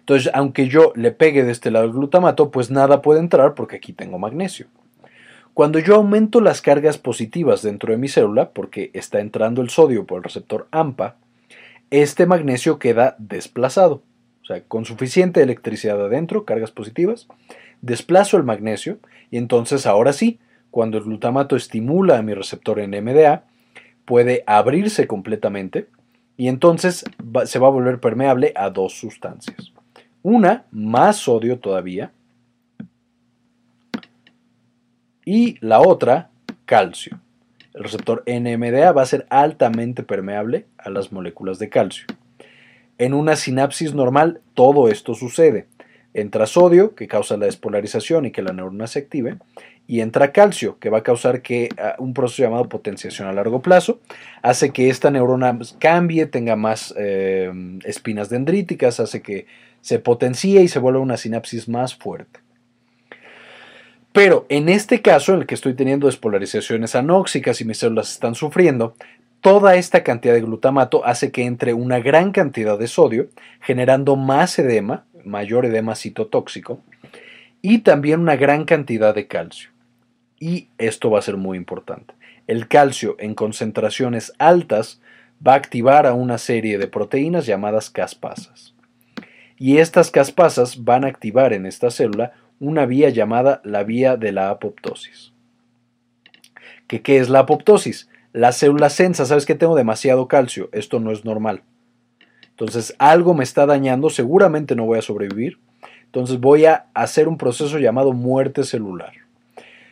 [0.00, 3.76] Entonces, aunque yo le pegue de este lado el glutamato, pues nada puede entrar porque
[3.76, 4.66] aquí tengo magnesio.
[5.54, 10.06] Cuando yo aumento las cargas positivas dentro de mi célula, porque está entrando el sodio
[10.06, 11.16] por el receptor AMPA,
[11.90, 14.02] este magnesio queda desplazado.
[14.42, 17.28] O sea, con suficiente electricidad adentro, cargas positivas,
[17.82, 18.98] desplazo el magnesio
[19.30, 20.38] y entonces ahora sí,
[20.70, 23.44] cuando el glutamato estimula a mi receptor NMDA,
[24.04, 25.86] puede abrirse completamente
[26.40, 27.04] y entonces
[27.44, 29.74] se va a volver permeable a dos sustancias.
[30.22, 32.12] Una, más sodio todavía,
[35.26, 36.30] y la otra,
[36.64, 37.20] calcio.
[37.74, 42.06] El receptor NMDA va a ser altamente permeable a las moléculas de calcio.
[42.96, 45.66] En una sinapsis normal todo esto sucede.
[46.14, 49.36] Entra sodio, que causa la despolarización y que la neurona se active,
[49.90, 53.60] y entra calcio, que va a causar que ah, un proceso llamado potenciación a largo
[53.60, 53.98] plazo
[54.40, 57.50] hace que esta neurona cambie, tenga más eh,
[57.84, 59.46] espinas dendríticas, hace que
[59.80, 62.38] se potencie y se vuelva una sinapsis más fuerte.
[64.12, 68.36] Pero en este caso, en el que estoy teniendo despolarizaciones anóxicas y mis células están
[68.36, 68.94] sufriendo,
[69.40, 73.26] toda esta cantidad de glutamato hace que entre una gran cantidad de sodio,
[73.60, 76.80] generando más edema, mayor edema citotóxico,
[77.60, 79.70] y también una gran cantidad de calcio.
[80.40, 82.14] Y esto va a ser muy importante.
[82.46, 85.00] El calcio en concentraciones altas
[85.46, 88.74] va a activar a una serie de proteínas llamadas caspasas.
[89.58, 94.32] Y estas caspasas van a activar en esta célula una vía llamada la vía de
[94.32, 95.32] la apoptosis.
[96.86, 98.08] ¿Qué, es la apoptosis?
[98.32, 101.62] La célula sensa, sabes que tengo demasiado calcio, esto no es normal.
[102.48, 105.58] Entonces algo me está dañando, seguramente no voy a sobrevivir.
[106.06, 109.12] Entonces voy a hacer un proceso llamado muerte celular.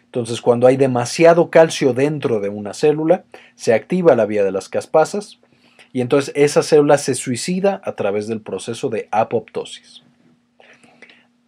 [0.09, 3.25] Entonces cuando hay demasiado calcio dentro de una célula,
[3.57, 5.39] se activa la vía de las caspasas
[5.93, 10.03] y entonces esa célula se suicida a través del proceso de apoptosis.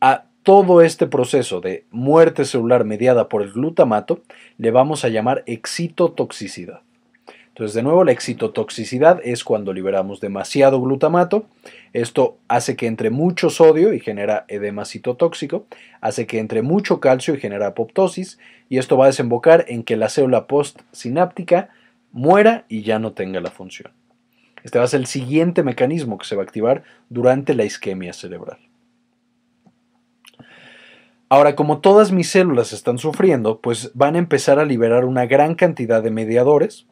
[0.03, 4.21] A todo este proceso de muerte celular mediada por el glutamato
[4.59, 6.83] le vamos a llamar excitotoxicidad.
[7.51, 11.47] Entonces, de nuevo, la excitotoxicidad es cuando liberamos demasiado glutamato.
[11.93, 15.67] Esto hace que entre mucho sodio y genera edema citotóxico,
[16.01, 18.39] hace que entre mucho calcio y genera apoptosis,
[18.69, 21.71] y esto va a desembocar en que la célula postsináptica
[22.13, 23.93] muera y ya no tenga la función.
[24.63, 28.13] Este va a ser el siguiente mecanismo que se va a activar durante la isquemia
[28.13, 28.59] cerebral.
[31.29, 35.55] Ahora, como todas mis células están sufriendo, pues van a empezar a liberar una gran
[35.55, 36.87] cantidad de mediadores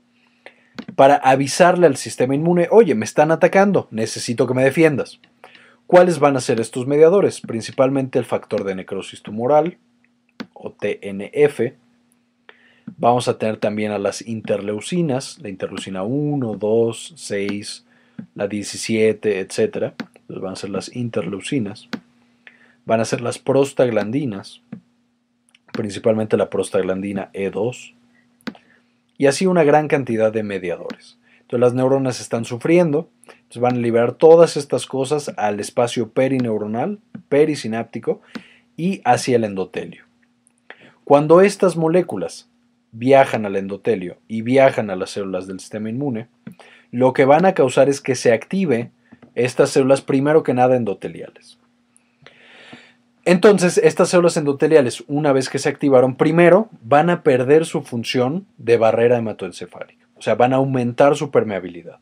[0.94, 5.20] para avisarle al sistema inmune, oye, me están atacando, necesito que me defiendas.
[5.86, 7.40] ¿Cuáles van a ser estos mediadores?
[7.40, 9.78] Principalmente el factor de necrosis tumoral,
[10.52, 11.72] o TNF.
[12.96, 17.86] Vamos a tener también a las interleucinas, la interleucina 1, 2, 6,
[18.34, 19.92] la 17, etc.
[20.28, 21.88] van a ser las interleucinas
[22.88, 24.62] van a ser las prostaglandinas,
[25.74, 27.92] principalmente la prostaglandina E2,
[29.18, 31.18] y así una gran cantidad de mediadores.
[31.56, 38.20] Las neuronas están sufriendo, entonces van a liberar todas estas cosas al espacio perineuronal, perisináptico
[38.76, 40.04] y hacia el endotelio.
[41.04, 42.50] Cuando estas moléculas
[42.92, 46.28] viajan al endotelio y viajan a las células del sistema inmune,
[46.90, 48.90] lo que van a causar es que se active
[49.34, 51.57] estas células primero que nada endoteliales.
[53.28, 58.46] Entonces, estas células endoteliales, una vez que se activaron, primero van a perder su función
[58.56, 61.98] de barrera hematoencefálica, o sea, van a aumentar su permeabilidad.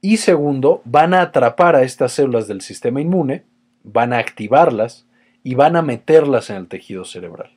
[0.00, 3.44] Y segundo, van a atrapar a estas células del sistema inmune,
[3.84, 5.06] van a activarlas
[5.44, 7.52] y van a meterlas en el tejido cerebral.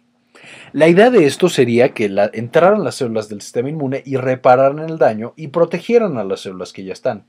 [0.73, 4.99] La idea de esto sería que entraran las células del sistema inmune y repararan el
[4.99, 7.23] daño y protegieran a las células que ya están.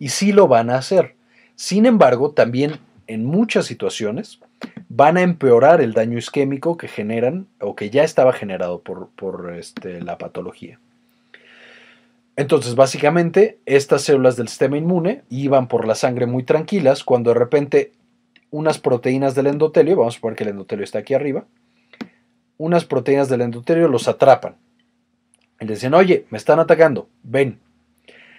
[0.00, 1.14] Y sí lo van a hacer.
[1.54, 4.38] Sin embargo, también en muchas situaciones
[4.88, 10.00] van a empeorar el daño isquémico que generan o que ya estaba generado por, este,
[10.00, 10.78] la patología.
[12.36, 17.38] Entonces, básicamente, estas células del sistema inmune iban por la sangre muy tranquilas cuando de
[17.38, 17.92] repente
[18.50, 21.44] unas proteínas del endotelio, vamos a suponer que el endotelio está aquí arriba,
[22.56, 24.56] unas proteínas del endotelio los atrapan.
[25.60, 27.58] Y le dicen, oye, me están atacando, ven,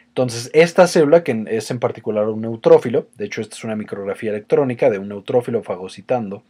[0.09, 4.31] entonces, esta célula, que es en particular un neutrófilo, de hecho esta es una micrografía
[4.31, 6.43] electrónica de un neutrófilo fagocitando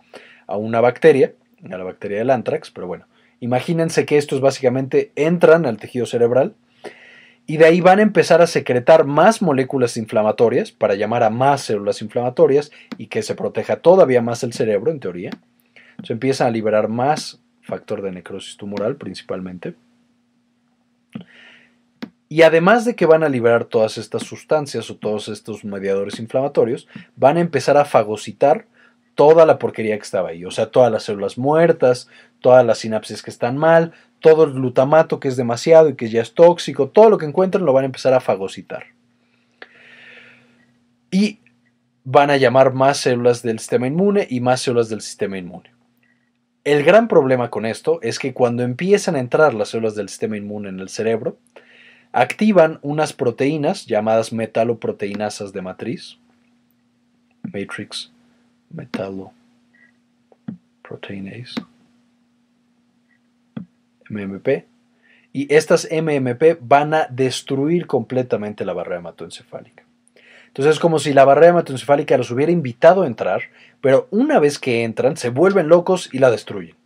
[0.47, 1.33] a una bacteria,
[1.69, 3.05] a la bacteria del anthrax, pero bueno,
[3.39, 6.55] Imagínense que estos básicamente entran al tejido cerebral
[7.45, 11.61] y de ahí van a empezar a secretar más moléculas inflamatorias para llamar a más
[11.61, 15.31] células inflamatorias y que se proteja todavía más el cerebro, en teoría.
[16.03, 19.75] Se empiezan a liberar más factor de necrosis tumoral principalmente.
[22.29, 26.87] Y además de que van a liberar todas estas sustancias o todos estos mediadores inflamatorios,
[27.15, 28.67] van a empezar a fagocitar
[29.15, 32.07] toda la porquería que estaba ahí, o sea, todas las células muertas,
[32.39, 36.21] todas las sinapsis que están mal, todo el glutamato que es demasiado y que ya
[36.21, 38.85] es tóxico, todo lo que encuentran lo van a empezar a fagocitar.
[41.11, 41.39] Y
[42.03, 45.71] van a llamar más células del sistema inmune y más células del sistema inmune.
[46.63, 50.37] El gran problema con esto es que cuando empiezan a entrar las células del sistema
[50.37, 51.39] inmune en el cerebro,
[52.11, 56.17] activan unas proteínas llamadas metaloproteinasas de matriz,
[57.43, 58.11] matrix
[58.71, 61.61] metalloproteinase,
[64.09, 64.65] MMP,
[65.31, 69.83] y estas MMP van a destruir completamente la barrera hematoencefálica.
[70.47, 73.43] Entonces es como si la barrera hematoencefálica los hubiera invitado a entrar,
[73.81, 76.78] pero una vez que entran se vuelven locos y la destruyen.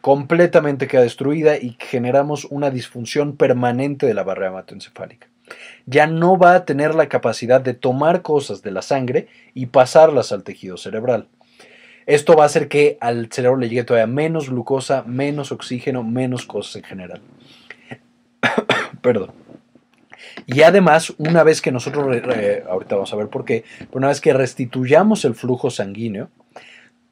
[0.00, 5.28] Completamente queda destruida y generamos una disfunción permanente de la barrera hematoencefálica
[5.86, 10.32] ya no va a tener la capacidad de tomar cosas de la sangre y pasarlas
[10.32, 11.28] al tejido cerebral.
[12.06, 16.46] Esto va a hacer que al cerebro le llegue todavía menos glucosa, menos oxígeno, menos
[16.46, 17.20] cosas en general.
[19.02, 19.32] Perdón.
[20.46, 24.32] Y además, una vez que nosotros, ahorita vamos a ver por qué, una vez que
[24.32, 26.30] restituyamos el flujo sanguíneo,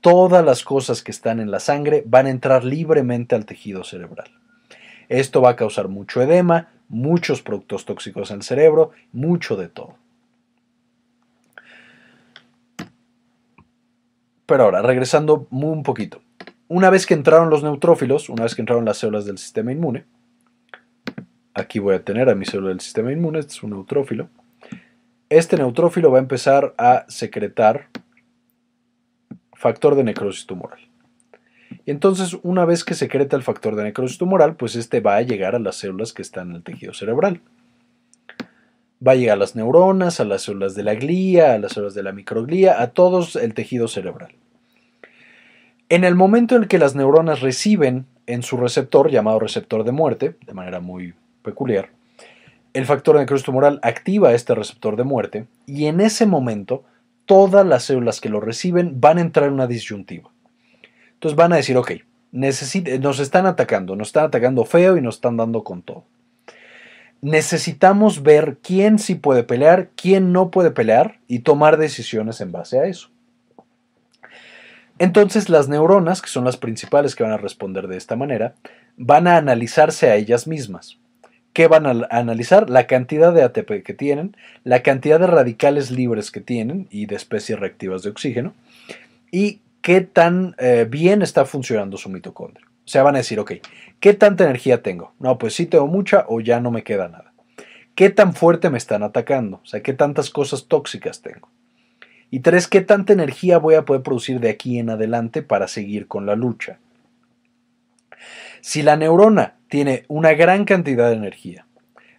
[0.00, 4.30] todas las cosas que están en la sangre van a entrar libremente al tejido cerebral.
[5.08, 9.94] Esto va a causar mucho edema, muchos productos tóxicos en el cerebro, mucho de todo.
[14.46, 16.22] Pero ahora, regresando un poquito.
[16.68, 20.04] Una vez que entraron los neutrófilos, una vez que entraron las células del sistema inmune,
[21.54, 24.28] aquí voy a tener a mi célula del sistema inmune, este es un neutrófilo.
[25.28, 27.88] Este neutrófilo va a empezar a secretar
[29.56, 30.80] factor de necrosis tumoral.
[31.84, 35.22] Y entonces, una vez que secreta el factor de necrosis tumoral, pues este va a
[35.22, 37.40] llegar a las células que están en el tejido cerebral.
[39.06, 41.94] Va a llegar a las neuronas, a las células de la glía, a las células
[41.94, 44.34] de la microglía, a todos el tejido cerebral.
[45.88, 50.36] En el momento en que las neuronas reciben en su receptor, llamado receptor de muerte,
[50.44, 51.90] de manera muy peculiar,
[52.72, 56.84] el factor de necrosis tumoral activa este receptor de muerte y en ese momento
[57.26, 60.30] todas las células que lo reciben van a entrar en una disyuntiva.
[61.12, 61.92] Entonces van a decir, ok,
[62.32, 66.04] nos están atacando, nos están atacando feo y nos están dando con todo.
[67.22, 72.78] Necesitamos ver quién sí puede pelear, quién no puede pelear y tomar decisiones en base
[72.78, 73.10] a eso.
[74.98, 78.54] Entonces las neuronas, que son las principales que van a responder de esta manera,
[78.96, 80.98] van a analizarse a ellas mismas.
[81.56, 82.68] ¿Qué van a analizar?
[82.68, 87.16] La cantidad de ATP que tienen, la cantidad de radicales libres que tienen y de
[87.16, 88.52] especies reactivas de oxígeno,
[89.30, 92.66] y qué tan eh, bien está funcionando su mitocondria.
[92.84, 93.52] O sea, van a decir, ok,
[94.00, 95.14] ¿qué tanta energía tengo?
[95.18, 97.32] No, pues sí tengo mucha o ya no me queda nada.
[97.94, 99.62] ¿Qué tan fuerte me están atacando?
[99.64, 101.48] O sea, ¿qué tantas cosas tóxicas tengo?
[102.30, 106.06] Y tres, ¿qué tanta energía voy a poder producir de aquí en adelante para seguir
[106.06, 106.80] con la lucha?
[108.60, 111.66] Si la neurona tiene una gran cantidad de energía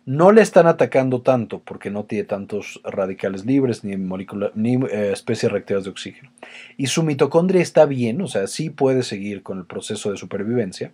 [0.08, 5.84] no le están atacando tanto porque no tiene tantos radicales libres ni, eh, especies reactivas
[5.84, 6.32] de oxígeno.
[6.78, 10.94] Y su mitocondria está bien, o sea, sí puede seguir con el proceso de supervivencia.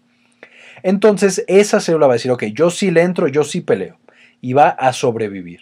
[0.81, 3.99] Entonces esa célula va a decir, ok, yo sí le entro, yo sí peleo.
[4.41, 5.59] Y va a sobrevivir.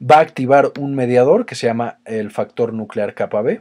[0.00, 3.60] Va a activar un mediador que se llama el factor nuclear kappa B.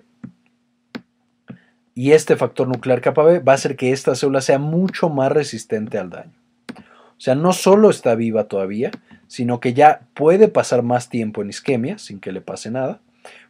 [1.97, 5.31] Y este factor nuclear kappa B va a hacer que esta célula sea mucho más
[5.31, 6.31] resistente al daño.
[6.77, 8.91] O sea, no solo está viva todavía,
[9.25, 13.01] sino que ya puede pasar más tiempo en isquemia sin que le pase nada.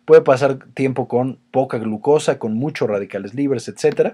[0.06, 4.14] Puede pasar tiempo con poca glucosa, con muchos radicales libres, etc.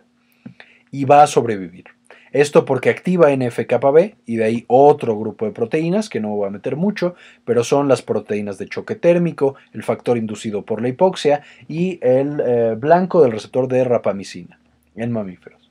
[0.89, 1.85] Y va a sobrevivir.
[2.33, 6.51] Esto porque activa NF-κB y de ahí otro grupo de proteínas que no voy a
[6.51, 7.13] meter mucho,
[7.45, 12.41] pero son las proteínas de choque térmico, el factor inducido por la hipoxia y el
[12.43, 14.59] eh, blanco del receptor de rapamicina
[14.95, 15.69] en mamíferos.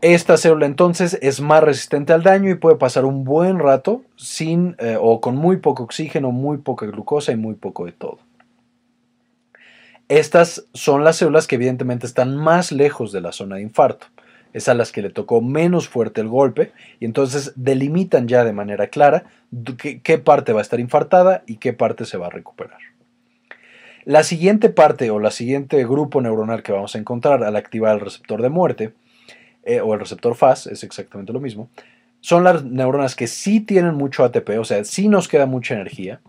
[0.00, 4.74] Esta célula entonces es más resistente al daño y puede pasar un buen rato sin
[4.78, 8.18] eh, o con muy poco oxígeno, muy poca glucosa y muy poco de todo.
[10.08, 14.06] Estas son las células que evidentemente están más lejos de la zona de infarto.
[14.52, 18.52] Es a las que le tocó menos fuerte el golpe y entonces delimitan ya de
[18.52, 19.24] manera clara
[20.02, 22.78] qué parte va a estar infartada y qué parte se va a recuperar.
[24.04, 28.00] La siguiente parte o la siguiente grupo neuronal que vamos a encontrar al activar el
[28.00, 28.94] receptor de muerte
[29.62, 31.70] eh, o el receptor FAS, es exactamente lo mismo,
[32.20, 36.20] son las neuronas que sí tienen mucho ATP, o sea, sí nos queda mucha energía,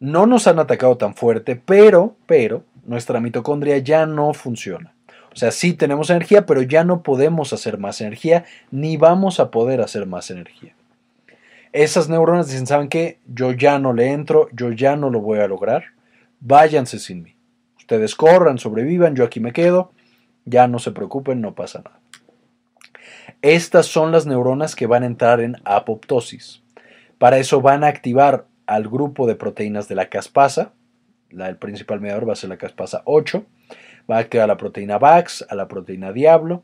[0.00, 4.94] no nos han atacado tan fuerte, pero, pero, nuestra mitocondria ya no funciona.
[5.32, 9.50] O sea, sí tenemos energía, pero ya no podemos hacer más energía, ni vamos a
[9.50, 10.74] poder hacer más energía.
[11.72, 13.20] Esas neuronas dicen, ¿saben qué?
[13.26, 15.84] Yo ya no le entro, yo ya no lo voy a lograr,
[16.40, 17.36] váyanse sin mí.
[17.78, 19.92] Ustedes corran, sobrevivan, yo aquí me quedo,
[20.44, 22.00] ya no se preocupen, no pasa nada.
[23.42, 26.62] Estas son las neuronas que van a entrar en apoptosis.
[27.18, 30.72] Para eso van a activar al grupo de proteínas de la caspasa,
[31.30, 33.44] la, el principal mediador va a ser la caspasa 8,
[34.08, 36.62] va a activar la proteína VAX, a la proteína Diablo,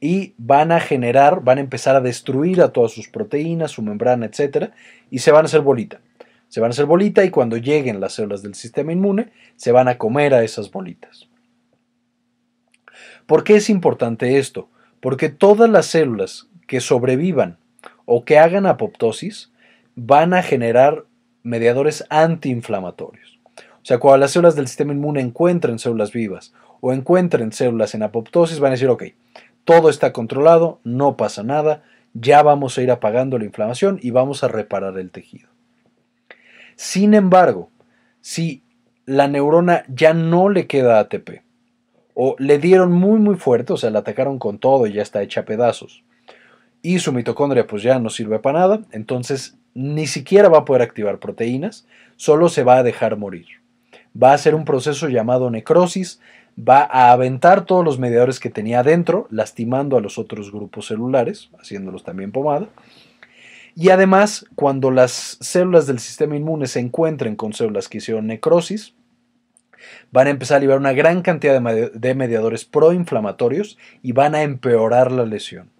[0.00, 4.26] y van a generar, van a empezar a destruir a todas sus proteínas, su membrana,
[4.26, 4.70] etc.
[5.10, 6.00] Y se van a hacer bolita.
[6.48, 9.88] Se van a hacer bolita y cuando lleguen las células del sistema inmune, se van
[9.88, 11.28] a comer a esas bolitas.
[13.26, 14.68] ¿Por qué es importante esto?
[15.00, 17.58] Porque todas las células que sobrevivan
[18.04, 19.52] o que hagan apoptosis
[19.94, 21.04] van a generar
[21.42, 23.38] mediadores antiinflamatorios.
[23.56, 28.02] O sea, cuando las células del sistema inmune encuentren células vivas o encuentren células en
[28.02, 29.04] apoptosis, van a decir, ok,
[29.64, 31.82] todo está controlado, no pasa nada,
[32.14, 35.48] ya vamos a ir apagando la inflamación y vamos a reparar el tejido.
[36.76, 37.70] Sin embargo,
[38.20, 38.62] si
[39.06, 41.42] la neurona ya no le queda ATP,
[42.14, 45.22] o le dieron muy muy fuerte, o sea, la atacaron con todo y ya está
[45.22, 46.04] hecha a pedazos.
[46.82, 50.82] Y su mitocondria pues ya no sirve para nada, entonces ni siquiera va a poder
[50.82, 53.46] activar proteínas, solo se va a dejar morir.
[54.20, 56.20] Va a ser un proceso llamado necrosis,
[56.68, 61.50] va a aventar todos los mediadores que tenía adentro, lastimando a los otros grupos celulares,
[61.58, 62.68] haciéndolos también pomada.
[63.76, 68.94] Y además, cuando las células del sistema inmune se encuentren con células que hicieron necrosis,
[70.10, 75.12] van a empezar a liberar una gran cantidad de mediadores proinflamatorios y van a empeorar
[75.12, 75.70] la lesión.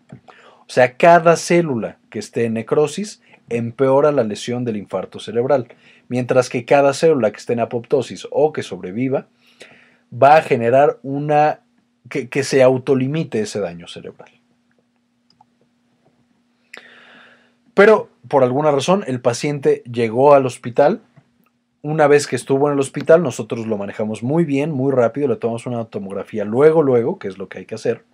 [0.60, 5.66] O sea, cada célula que esté en necrosis empeora la lesión del infarto cerebral,
[6.08, 9.26] mientras que cada célula que esté en apoptosis o que sobreviva
[10.12, 11.60] va a generar una
[12.08, 14.30] que, que se autolimite ese daño cerebral.
[17.74, 21.02] Pero por alguna razón el paciente llegó al hospital
[21.82, 25.36] una vez que estuvo en el hospital, nosotros lo manejamos muy bien, muy rápido, le
[25.36, 28.04] tomamos una tomografía luego, luego, que es lo que hay que hacer.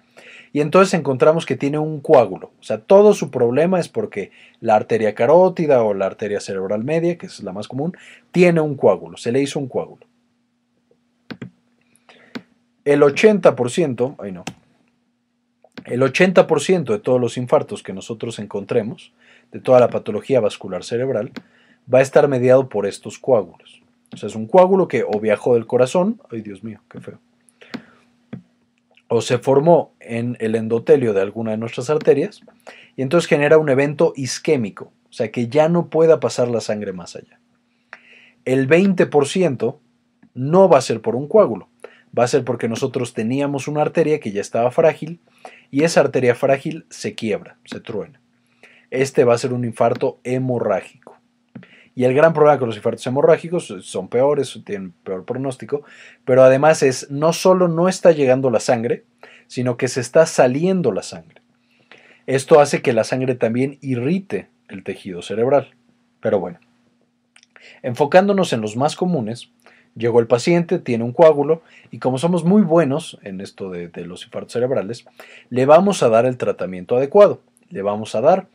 [0.53, 2.53] Y entonces encontramos que tiene un coágulo.
[2.61, 4.31] O sea, todo su problema es porque
[4.61, 7.97] la arteria carótida o la arteria cerebral media, que es la más común,
[8.31, 9.17] tiene un coágulo.
[9.17, 10.07] Se le hizo un coágulo.
[12.87, 14.45] El 80%, ay no,
[15.87, 19.12] el 80% de todos los infartos que nosotros encontremos,
[19.51, 21.32] de toda la patología vascular cerebral,
[21.93, 23.82] va a estar mediado por estos coágulos.
[24.14, 27.18] O sea, es un coágulo que o viajó del corazón, ay Dios mío, qué feo,
[29.09, 32.43] o se formó en el endotelio de alguna de nuestras arterias
[32.95, 36.93] y entonces genera un evento isquémico, o sea, que ya no pueda pasar la sangre
[36.93, 37.41] más allá.
[38.45, 39.76] El 20%
[40.34, 41.68] no va a ser por un coágulo,
[42.19, 45.21] va a ser porque nosotros teníamos una arteria que ya estaba frágil
[45.71, 48.21] y esa arteria frágil se quiebra, se truena.
[48.91, 51.17] Este va a ser un infarto hemorrágico.
[51.95, 55.83] Y el gran problema con los infartos hemorrágicos son peores, tienen peor pronóstico,
[56.25, 59.05] pero además es no solo no está llegando la sangre,
[59.47, 61.41] sino que se está saliendo la sangre.
[62.27, 65.75] Esto hace que la sangre también irrite el tejido cerebral.
[66.21, 66.59] Pero bueno,
[67.83, 69.51] enfocándonos en los más comunes,
[69.97, 74.25] llegó el paciente, tiene un coágulo y como somos muy buenos en esto de, los
[74.25, 75.07] infartos cerebrales,
[75.51, 77.41] le vamos a dar el tratamiento adecuado.
[77.71, 78.47] Le vamos a dar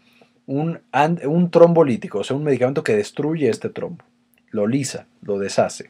[0.46, 0.80] un,
[1.26, 4.06] un trombolítico, o sea, un medicamento que destruye este trombo,
[4.52, 5.90] lo lisa, lo deshace.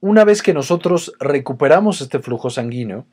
[0.00, 3.06] Una vez que nosotros recuperamos este flujo sanguíneo,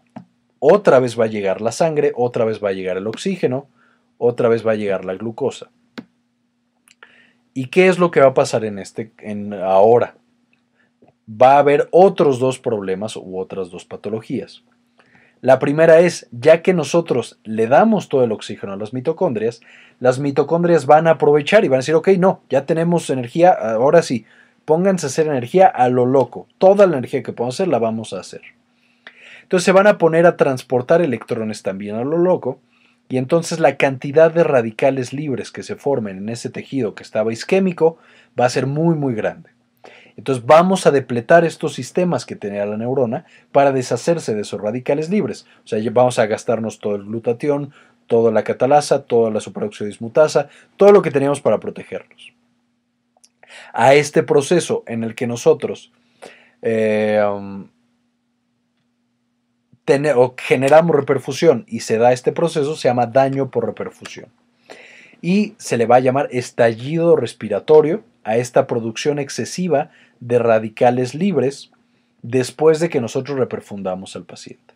[0.59, 3.67] otra vez va a llegar la sangre, otra vez va a llegar el oxígeno,
[4.17, 5.69] otra vez va a llegar la glucosa.
[7.59, 10.15] ¿Y qué es lo que va a pasar en este en ahora?
[11.29, 14.63] Va a haber otros dos problemas u otras dos patologías.
[15.41, 19.59] La primera es, ya que nosotros le damos todo el oxígeno a las mitocondrias,
[19.99, 24.03] las mitocondrias van a aprovechar y van a decir, ok, no, ya tenemos energía, ahora
[24.03, 24.25] sí,
[24.63, 26.47] pónganse a hacer energía a lo loco.
[26.59, 28.39] Toda la energía que podemos hacer la vamos a hacer.
[29.43, 32.61] Entonces se van a poner a transportar electrones también a lo loco
[33.09, 37.33] y entonces la cantidad de radicales libres que se formen en ese tejido que estaba
[37.33, 37.97] isquémico
[38.39, 39.49] va a ser muy muy grande.
[40.15, 45.09] Entonces vamos a depletar estos sistemas que tenía la neurona para deshacerse de esos radicales
[45.09, 45.47] libres.
[45.63, 47.73] O sea, vamos a gastarnos todo el glutatión,
[48.05, 52.33] toda la catalasa, toda la superóxido dismutasa, todo lo que teníamos para protegernos.
[53.71, 55.93] A este proceso en el que nosotros
[56.61, 57.23] eh,
[60.15, 64.27] o generamos reperfusión y se da este proceso, se llama daño por reperfusión.
[65.21, 71.71] Y se le va a llamar estallido respiratorio a esta producción excesiva de radicales libres
[72.21, 74.75] después de que nosotros reperfundamos al paciente.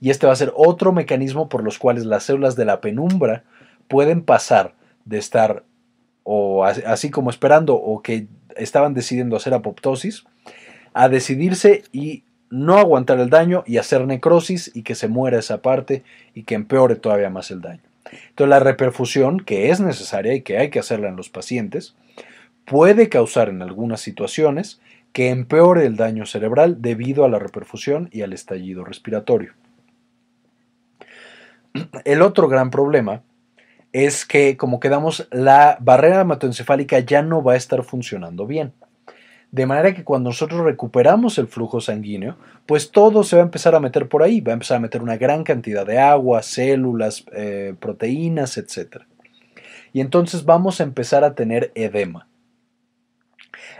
[0.00, 3.44] Y este va a ser otro mecanismo por los cuales las células de la penumbra
[3.88, 4.74] pueden pasar
[5.04, 5.64] de estar
[6.22, 8.26] o así como esperando o que
[8.56, 10.24] estaban decidiendo hacer apoptosis
[10.94, 12.24] a decidirse y
[12.54, 16.54] no aguantar el daño y hacer necrosis y que se muera esa parte y que
[16.54, 17.82] empeore todavía más el daño.
[18.28, 21.96] Entonces la reperfusión, que es necesaria y que hay que hacerla en los pacientes,
[22.64, 24.80] puede causar en algunas situaciones
[25.12, 29.52] que empeore el daño cerebral debido a la reperfusión y al estallido respiratorio.
[32.04, 33.22] El otro gran problema
[33.92, 38.72] es que, como quedamos, la barrera hematoencefálica ya no va a estar funcionando bien.
[39.54, 42.36] De manera que cuando nosotros recuperamos el flujo sanguíneo,
[42.66, 45.00] pues todo se va a empezar a meter por ahí, va a empezar a meter
[45.00, 49.02] una gran cantidad de agua, células, eh, proteínas, etc.
[49.92, 52.26] Y entonces vamos a empezar a tener edema.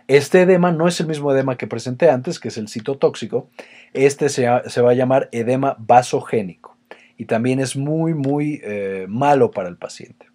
[0.07, 3.51] Este edema no es el mismo edema que presenté antes, que es el citotóxico.
[3.95, 6.77] Este se, va a llamar edema vasogénico
[7.17, 10.29] y también es muy, muy eh, malo para el paciente.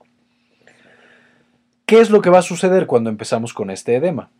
[1.86, 4.32] ¿Qué es lo que va a suceder cuando empezamos con este edema?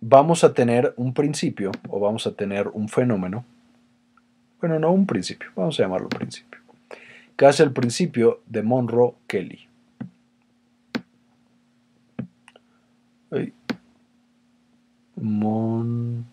[0.00, 3.44] Vamos a tener un principio o vamos a tener un fenómeno.
[4.60, 6.60] Bueno, no un principio, vamos a llamarlo principio.
[7.36, 9.66] Que el principio de Monroe Kelly.
[15.16, 16.24] Monroe,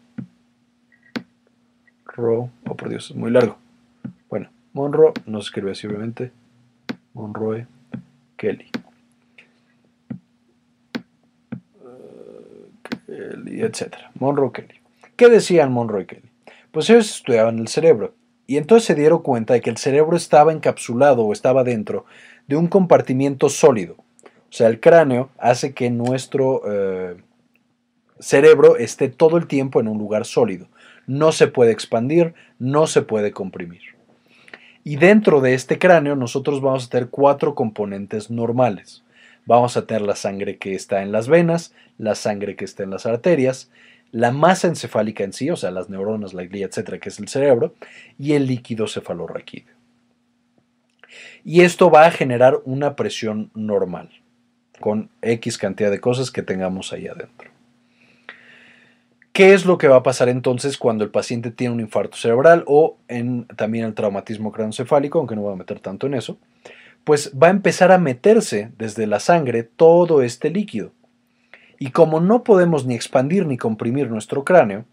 [2.68, 3.58] oh por Dios, es muy largo.
[4.30, 6.32] Bueno, Monroe no se escribe así obviamente.
[7.14, 7.68] Monroe
[8.36, 8.70] Kelly.
[13.18, 13.96] Kelly, etc.
[14.20, 14.80] Monroe Kelly.
[15.16, 16.30] ¿Qué decían Monroe Kelly?
[16.72, 18.14] Pues ellos estudiaban el cerebro
[18.46, 22.06] y entonces se dieron cuenta de que el cerebro estaba encapsulado o estaba dentro
[22.48, 23.96] de un compartimiento sólido.
[23.98, 27.18] O sea, el cráneo hace que nuestro eh,
[28.20, 30.68] cerebro esté todo el tiempo en un lugar sólido.
[31.08, 33.82] No se puede expandir, no se puede comprimir.
[34.84, 39.04] Y dentro de este cráneo nosotros vamos a tener cuatro componentes normales
[39.48, 42.92] vamos a tener la sangre que está en las venas, la sangre que está en
[42.92, 43.72] las arterias,
[44.12, 47.28] la masa encefálica en sí, o sea, las neuronas, la glía, etcétera, que es el
[47.28, 47.74] cerebro,
[48.20, 49.76] y el líquido cefalorraquídeo.
[51.44, 54.10] Y esto va a generar una presión normal,
[54.80, 57.50] con X cantidad de cosas que tengamos ahí adentro.
[59.32, 62.64] ¿Qué es lo que va a pasar entonces cuando el paciente tiene un infarto cerebral
[62.66, 62.98] o
[63.56, 66.38] también el traumatismo craneoencefálico, aunque no voy a meter tanto en eso?
[67.08, 70.92] Pues va a empezar a meterse desde la sangre todo este líquido.
[71.80, 74.84] Y como no podemos ni expandir ni comprimir nuestro cráneo,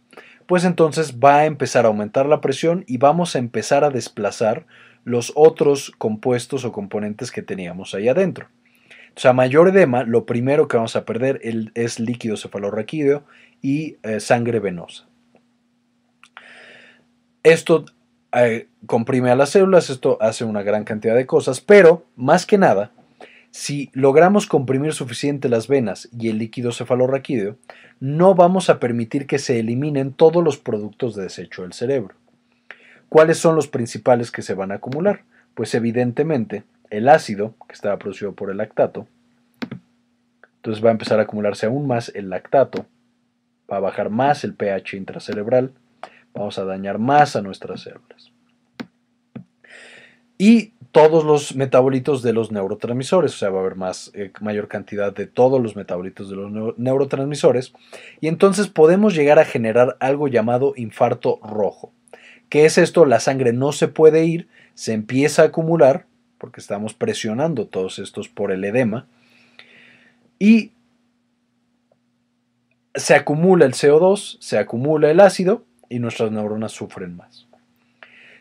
[0.46, 4.64] pues entonces va a empezar a aumentar la presión y vamos a empezar a desplazar
[5.02, 8.46] los otros compuestos o componentes que teníamos ahí adentro.
[9.16, 11.40] O sea, mayor edema, lo primero que vamos a perder
[11.74, 13.24] es líquido cefalorraquídeo
[13.60, 15.08] y eh, sangre venosa.
[17.42, 17.86] Esto
[18.34, 22.58] eh, comprime a las células, esto hace una gran cantidad de cosas, pero más que
[22.58, 22.90] nada,
[23.50, 27.56] si logramos comprimir suficiente las venas y el líquido cefalorraquídeo,
[28.00, 32.16] no vamos a permitir que se eliminen todos los productos de desecho del cerebro.
[33.08, 35.22] ¿Cuáles son los principales que se van a acumular?
[35.54, 39.06] Pues evidentemente el ácido, que estaba producido por el lactato,
[40.56, 42.86] entonces va a empezar a acumularse aún más el lactato,
[43.70, 45.72] va a bajar más el pH intracerebral,
[46.34, 48.32] vamos a dañar más a nuestras células.
[50.36, 54.68] Y todos los metabolitos de los neurotransmisores, o sea, va a haber más, eh, mayor
[54.68, 57.72] cantidad de todos los metabolitos de los neurotransmisores,
[58.20, 61.92] y entonces podemos llegar a generar algo llamado infarto rojo.
[62.48, 63.06] ¿Qué es esto?
[63.06, 66.06] La sangre no se puede ir, se empieza a acumular,
[66.38, 69.06] porque estamos presionando todos estos por el edema,
[70.38, 70.72] y
[72.94, 77.46] se acumula el CO2, se acumula el ácido, y nuestras neuronas sufren más.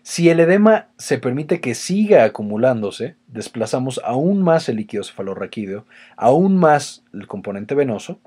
[0.02, 5.86] Si el edema se permite que siga acumulándose, desplazamos aún más el líquido cefalorraquídeo,
[6.18, 8.20] aún más el componente venoso,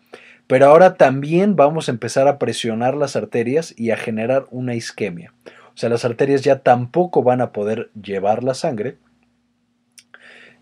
[0.47, 5.35] pero ahora también vamos a empezar a presionar las arterias y a generar una isquemia.
[5.75, 8.97] O sea, las arterias ya tampoco van a poder llevar la sangre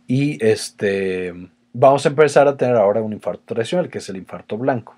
[0.08, 1.32] y este,
[1.72, 4.96] vamos a empezar a tener ahora un infarto tradicional, que es el infarto blanco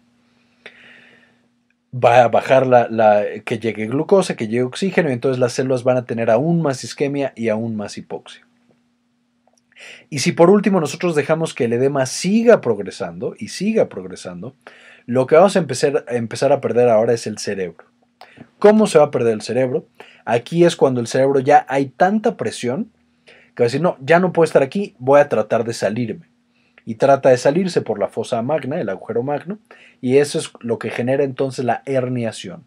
[2.05, 5.97] va a bajar la, que llegue glucosa, que llegue oxígeno, y entonces las células van
[5.97, 8.47] a tener aún más isquemia y aún más hipoxia.
[10.11, 14.55] Y si por último nosotros dejamos que el edema siga progresando y siga progresando,
[15.07, 17.85] lo que vamos a empezar, a empezar a perder ahora es el cerebro.
[18.59, 19.87] ¿Cómo se va a perder el cerebro?
[20.25, 22.91] Aquí es cuando el cerebro ya hay tanta presión
[23.55, 26.27] que va a decir, no, ya no puedo estar aquí, voy a tratar de salirme.
[26.87, 29.59] Y trata de salirse por la fosa magna, el agujero magno,
[30.01, 32.65] y eso es lo que genera entonces la herniación.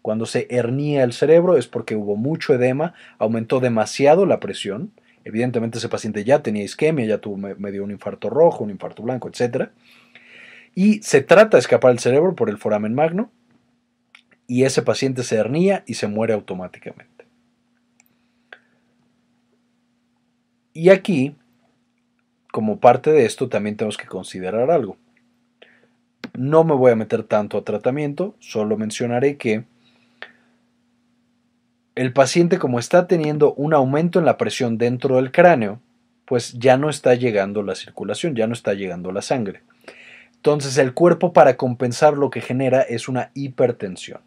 [0.00, 4.92] Cuando se hernía el cerebro es porque hubo mucho edema, aumentó demasiado la presión,
[5.24, 9.28] evidentemente ese paciente ya tenía isquemia, ya tuvo medio un infarto rojo, un infarto blanco,
[9.28, 9.70] etc.
[10.74, 13.30] Y se trata de escapar el cerebro por el foramen magno,
[14.46, 17.26] y ese paciente se hernía y se muere automáticamente.
[20.72, 21.34] Y aquí,
[22.52, 24.96] como parte de esto, también tenemos que considerar algo.
[26.34, 29.64] No me voy a meter tanto a tratamiento, solo mencionaré que
[31.94, 35.80] el paciente como está teniendo un aumento en la presión dentro del cráneo,
[36.26, 39.62] pues ya no está llegando la circulación, ya no está llegando la sangre.
[40.36, 44.20] Entonces el cuerpo para compensar lo que genera es una hipertensión.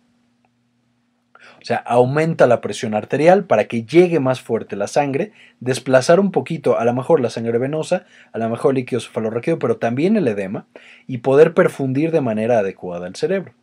[1.62, 6.32] O sea, aumenta la presión arterial para que llegue más fuerte la sangre, desplazar un
[6.32, 10.18] poquito, a lo mejor la sangre venosa, a lo mejor el líquido cefalorraquídeo, pero también
[10.18, 10.66] el edema,
[11.06, 13.54] y poder perfundir de manera adecuada el cerebro.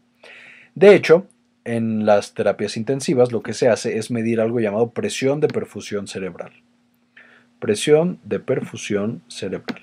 [0.76, 1.26] De hecho,
[1.64, 6.06] en las terapias intensivas lo que se hace es medir algo llamado presión de perfusión
[6.06, 6.52] cerebral.
[7.58, 9.82] Presión de perfusión cerebral.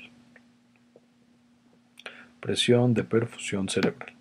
[2.40, 4.15] Presión de perfusión cerebral.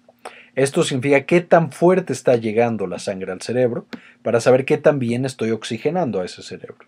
[0.55, 3.87] Esto significa qué tan fuerte está llegando la sangre al cerebro
[4.23, 6.87] para saber qué tan bien estoy oxigenando a ese cerebro.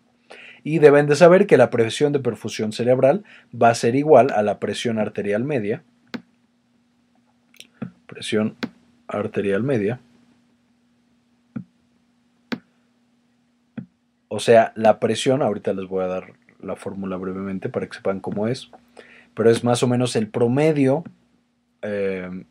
[0.63, 4.43] Y deben de saber que la presión de perfusión cerebral va a ser igual a
[4.43, 5.83] la presión arterial media.
[8.07, 8.57] Presión
[9.09, 10.01] arterial media.
[14.29, 18.21] O sea, la presión, ahorita les voy a dar la fórmula brevemente para que sepan
[18.21, 18.71] cómo es,
[19.35, 21.05] pero es más o menos el promedio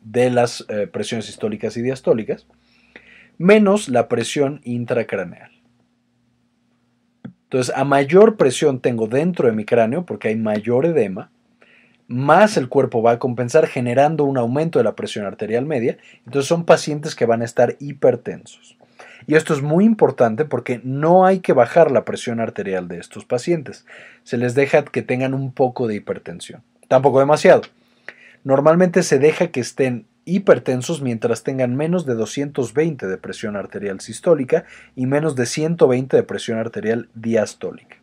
[0.00, 2.46] de las eh, presiones sistólicas y diastólicas,
[3.38, 5.50] menos la presión intracraneal.
[7.44, 11.30] Entonces, a mayor presión tengo dentro de mi cráneo, porque hay mayor edema,
[12.08, 15.98] más el cuerpo va a compensar generando un aumento de la presión arterial media.
[16.24, 18.76] Entonces son pacientes que van a estar hipertensos.
[19.26, 23.24] Y esto es muy importante porque no hay que bajar la presión arterial de estos
[23.24, 23.84] pacientes.
[24.22, 26.62] Se les deja que tengan un poco de hipertensión.
[26.86, 27.62] Tampoco demasiado.
[28.46, 34.66] Normalmente se deja que estén hipertensos mientras tengan menos de 220 de presión arterial sistólica
[34.94, 37.96] y menos de 120 de presión arterial diastólica.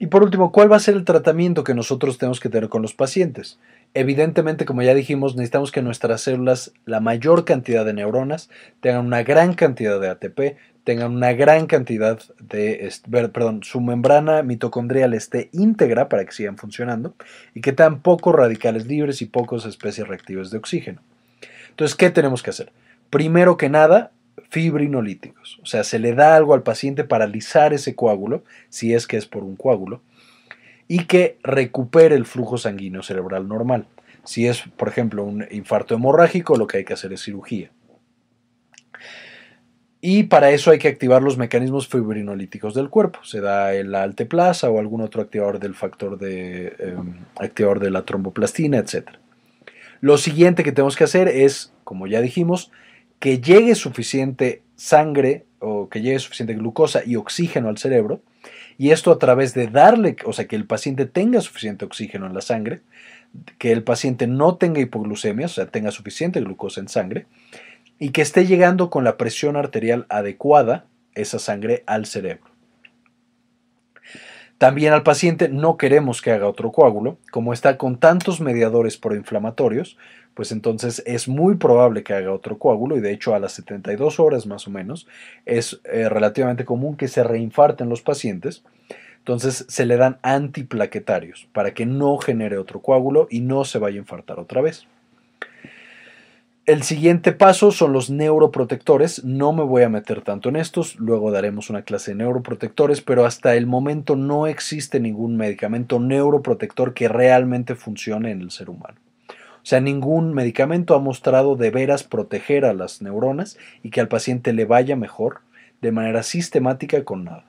[0.00, 2.82] Y por último, ¿cuál va a ser el tratamiento que nosotros tenemos que tener con
[2.82, 3.60] los pacientes?
[3.94, 9.22] Evidentemente, como ya dijimos, necesitamos que nuestras células, la mayor cantidad de neuronas, tengan una
[9.22, 10.56] gran cantidad de ATP,
[10.86, 12.92] tengan una gran cantidad de,
[13.32, 17.16] perdón, su membrana mitocondrial esté íntegra para que sigan funcionando
[17.54, 21.02] y que tengan pocos radicales libres y pocos especies reactivas de oxígeno.
[21.70, 22.70] Entonces, ¿qué tenemos que hacer?
[23.10, 24.12] Primero que nada,
[24.48, 25.58] fibrinolíticos.
[25.60, 29.16] O sea, se le da algo al paciente para alisar ese coágulo, si es que
[29.16, 30.02] es por un coágulo,
[30.86, 33.88] y que recupere el flujo sanguíneo cerebral normal.
[34.22, 37.72] Si es, por ejemplo, un infarto hemorrágico, lo que hay que hacer es cirugía.
[40.00, 43.20] Y para eso hay que activar los mecanismos fibrinolíticos del cuerpo.
[43.24, 48.04] Se da el alteplasa o algún otro activador del factor de em, activador de la
[48.04, 49.08] tromboplastina, etc.
[50.00, 52.70] Lo siguiente que tenemos que hacer es, como ya dijimos,
[53.18, 58.20] que llegue suficiente sangre o que llegue suficiente glucosa y oxígeno al cerebro.
[58.78, 62.34] Y esto a través de darle, o sea, que el paciente tenga suficiente oxígeno en
[62.34, 62.82] la sangre,
[63.58, 67.26] que el paciente no tenga hipoglucemia, o sea, tenga suficiente glucosa en sangre,
[67.98, 72.50] y que esté llegando con la presión arterial adecuada esa sangre al cerebro.
[74.58, 79.98] También al paciente no queremos que haga otro coágulo, como está con tantos mediadores proinflamatorios,
[80.32, 84.18] pues entonces es muy probable que haga otro coágulo y de hecho a las 72
[84.20, 85.06] horas más o menos
[85.44, 88.62] es eh, relativamente común que se reinfarten los pacientes.
[89.18, 93.96] Entonces se le dan antiplaquetarios para que no genere otro coágulo y no se vaya
[93.96, 94.86] a infartar otra vez.
[96.66, 99.22] El siguiente paso son los neuroprotectores.
[99.22, 103.24] No me voy a meter tanto en estos, luego daremos una clase de neuroprotectores, pero
[103.24, 108.98] hasta el momento no existe ningún medicamento neuroprotector que realmente funcione en el ser humano.
[109.28, 114.08] O sea, ningún medicamento ha mostrado de veras proteger a las neuronas y que al
[114.08, 115.42] paciente le vaya mejor
[115.80, 117.44] de manera sistemática con nada.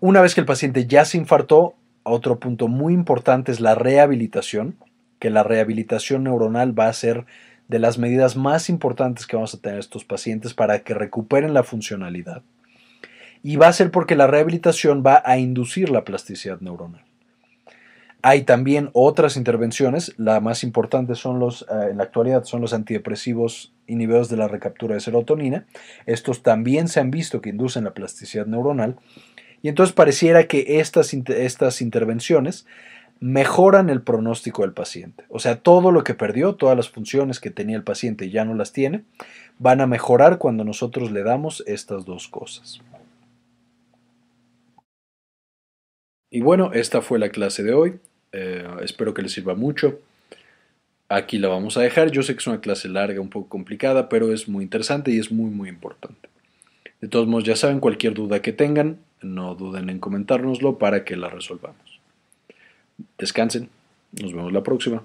[0.00, 4.76] Una vez que el paciente ya se infartó, otro punto muy importante es la rehabilitación
[5.20, 7.26] que la rehabilitación neuronal va a ser
[7.68, 11.62] de las medidas más importantes que vamos a tener estos pacientes para que recuperen la
[11.62, 12.42] funcionalidad.
[13.44, 17.04] Y va a ser porque la rehabilitación va a inducir la plasticidad neuronal.
[18.22, 22.74] Hay también otras intervenciones, la más importante son los, eh, en la actualidad son los
[22.74, 25.64] antidepresivos inhibidores de la recaptura de serotonina.
[26.06, 28.96] Estos también se han visto que inducen la plasticidad neuronal.
[29.62, 32.66] Y entonces pareciera que estas, estas intervenciones
[33.20, 35.24] mejoran el pronóstico del paciente.
[35.28, 38.54] O sea, todo lo que perdió, todas las funciones que tenía el paciente ya no
[38.54, 39.04] las tiene,
[39.58, 42.80] van a mejorar cuando nosotros le damos estas dos cosas.
[46.30, 47.98] Y bueno, esta fue la clase de hoy.
[48.32, 49.98] Eh, espero que les sirva mucho.
[51.08, 52.10] Aquí la vamos a dejar.
[52.12, 55.18] Yo sé que es una clase larga, un poco complicada, pero es muy interesante y
[55.18, 56.28] es muy, muy importante.
[57.00, 61.16] De todos modos, ya saben, cualquier duda que tengan, no duden en comentárnoslo para que
[61.16, 61.89] la resolvamos.
[63.18, 63.68] Descansen.
[64.12, 65.02] Nos vemos la próxima.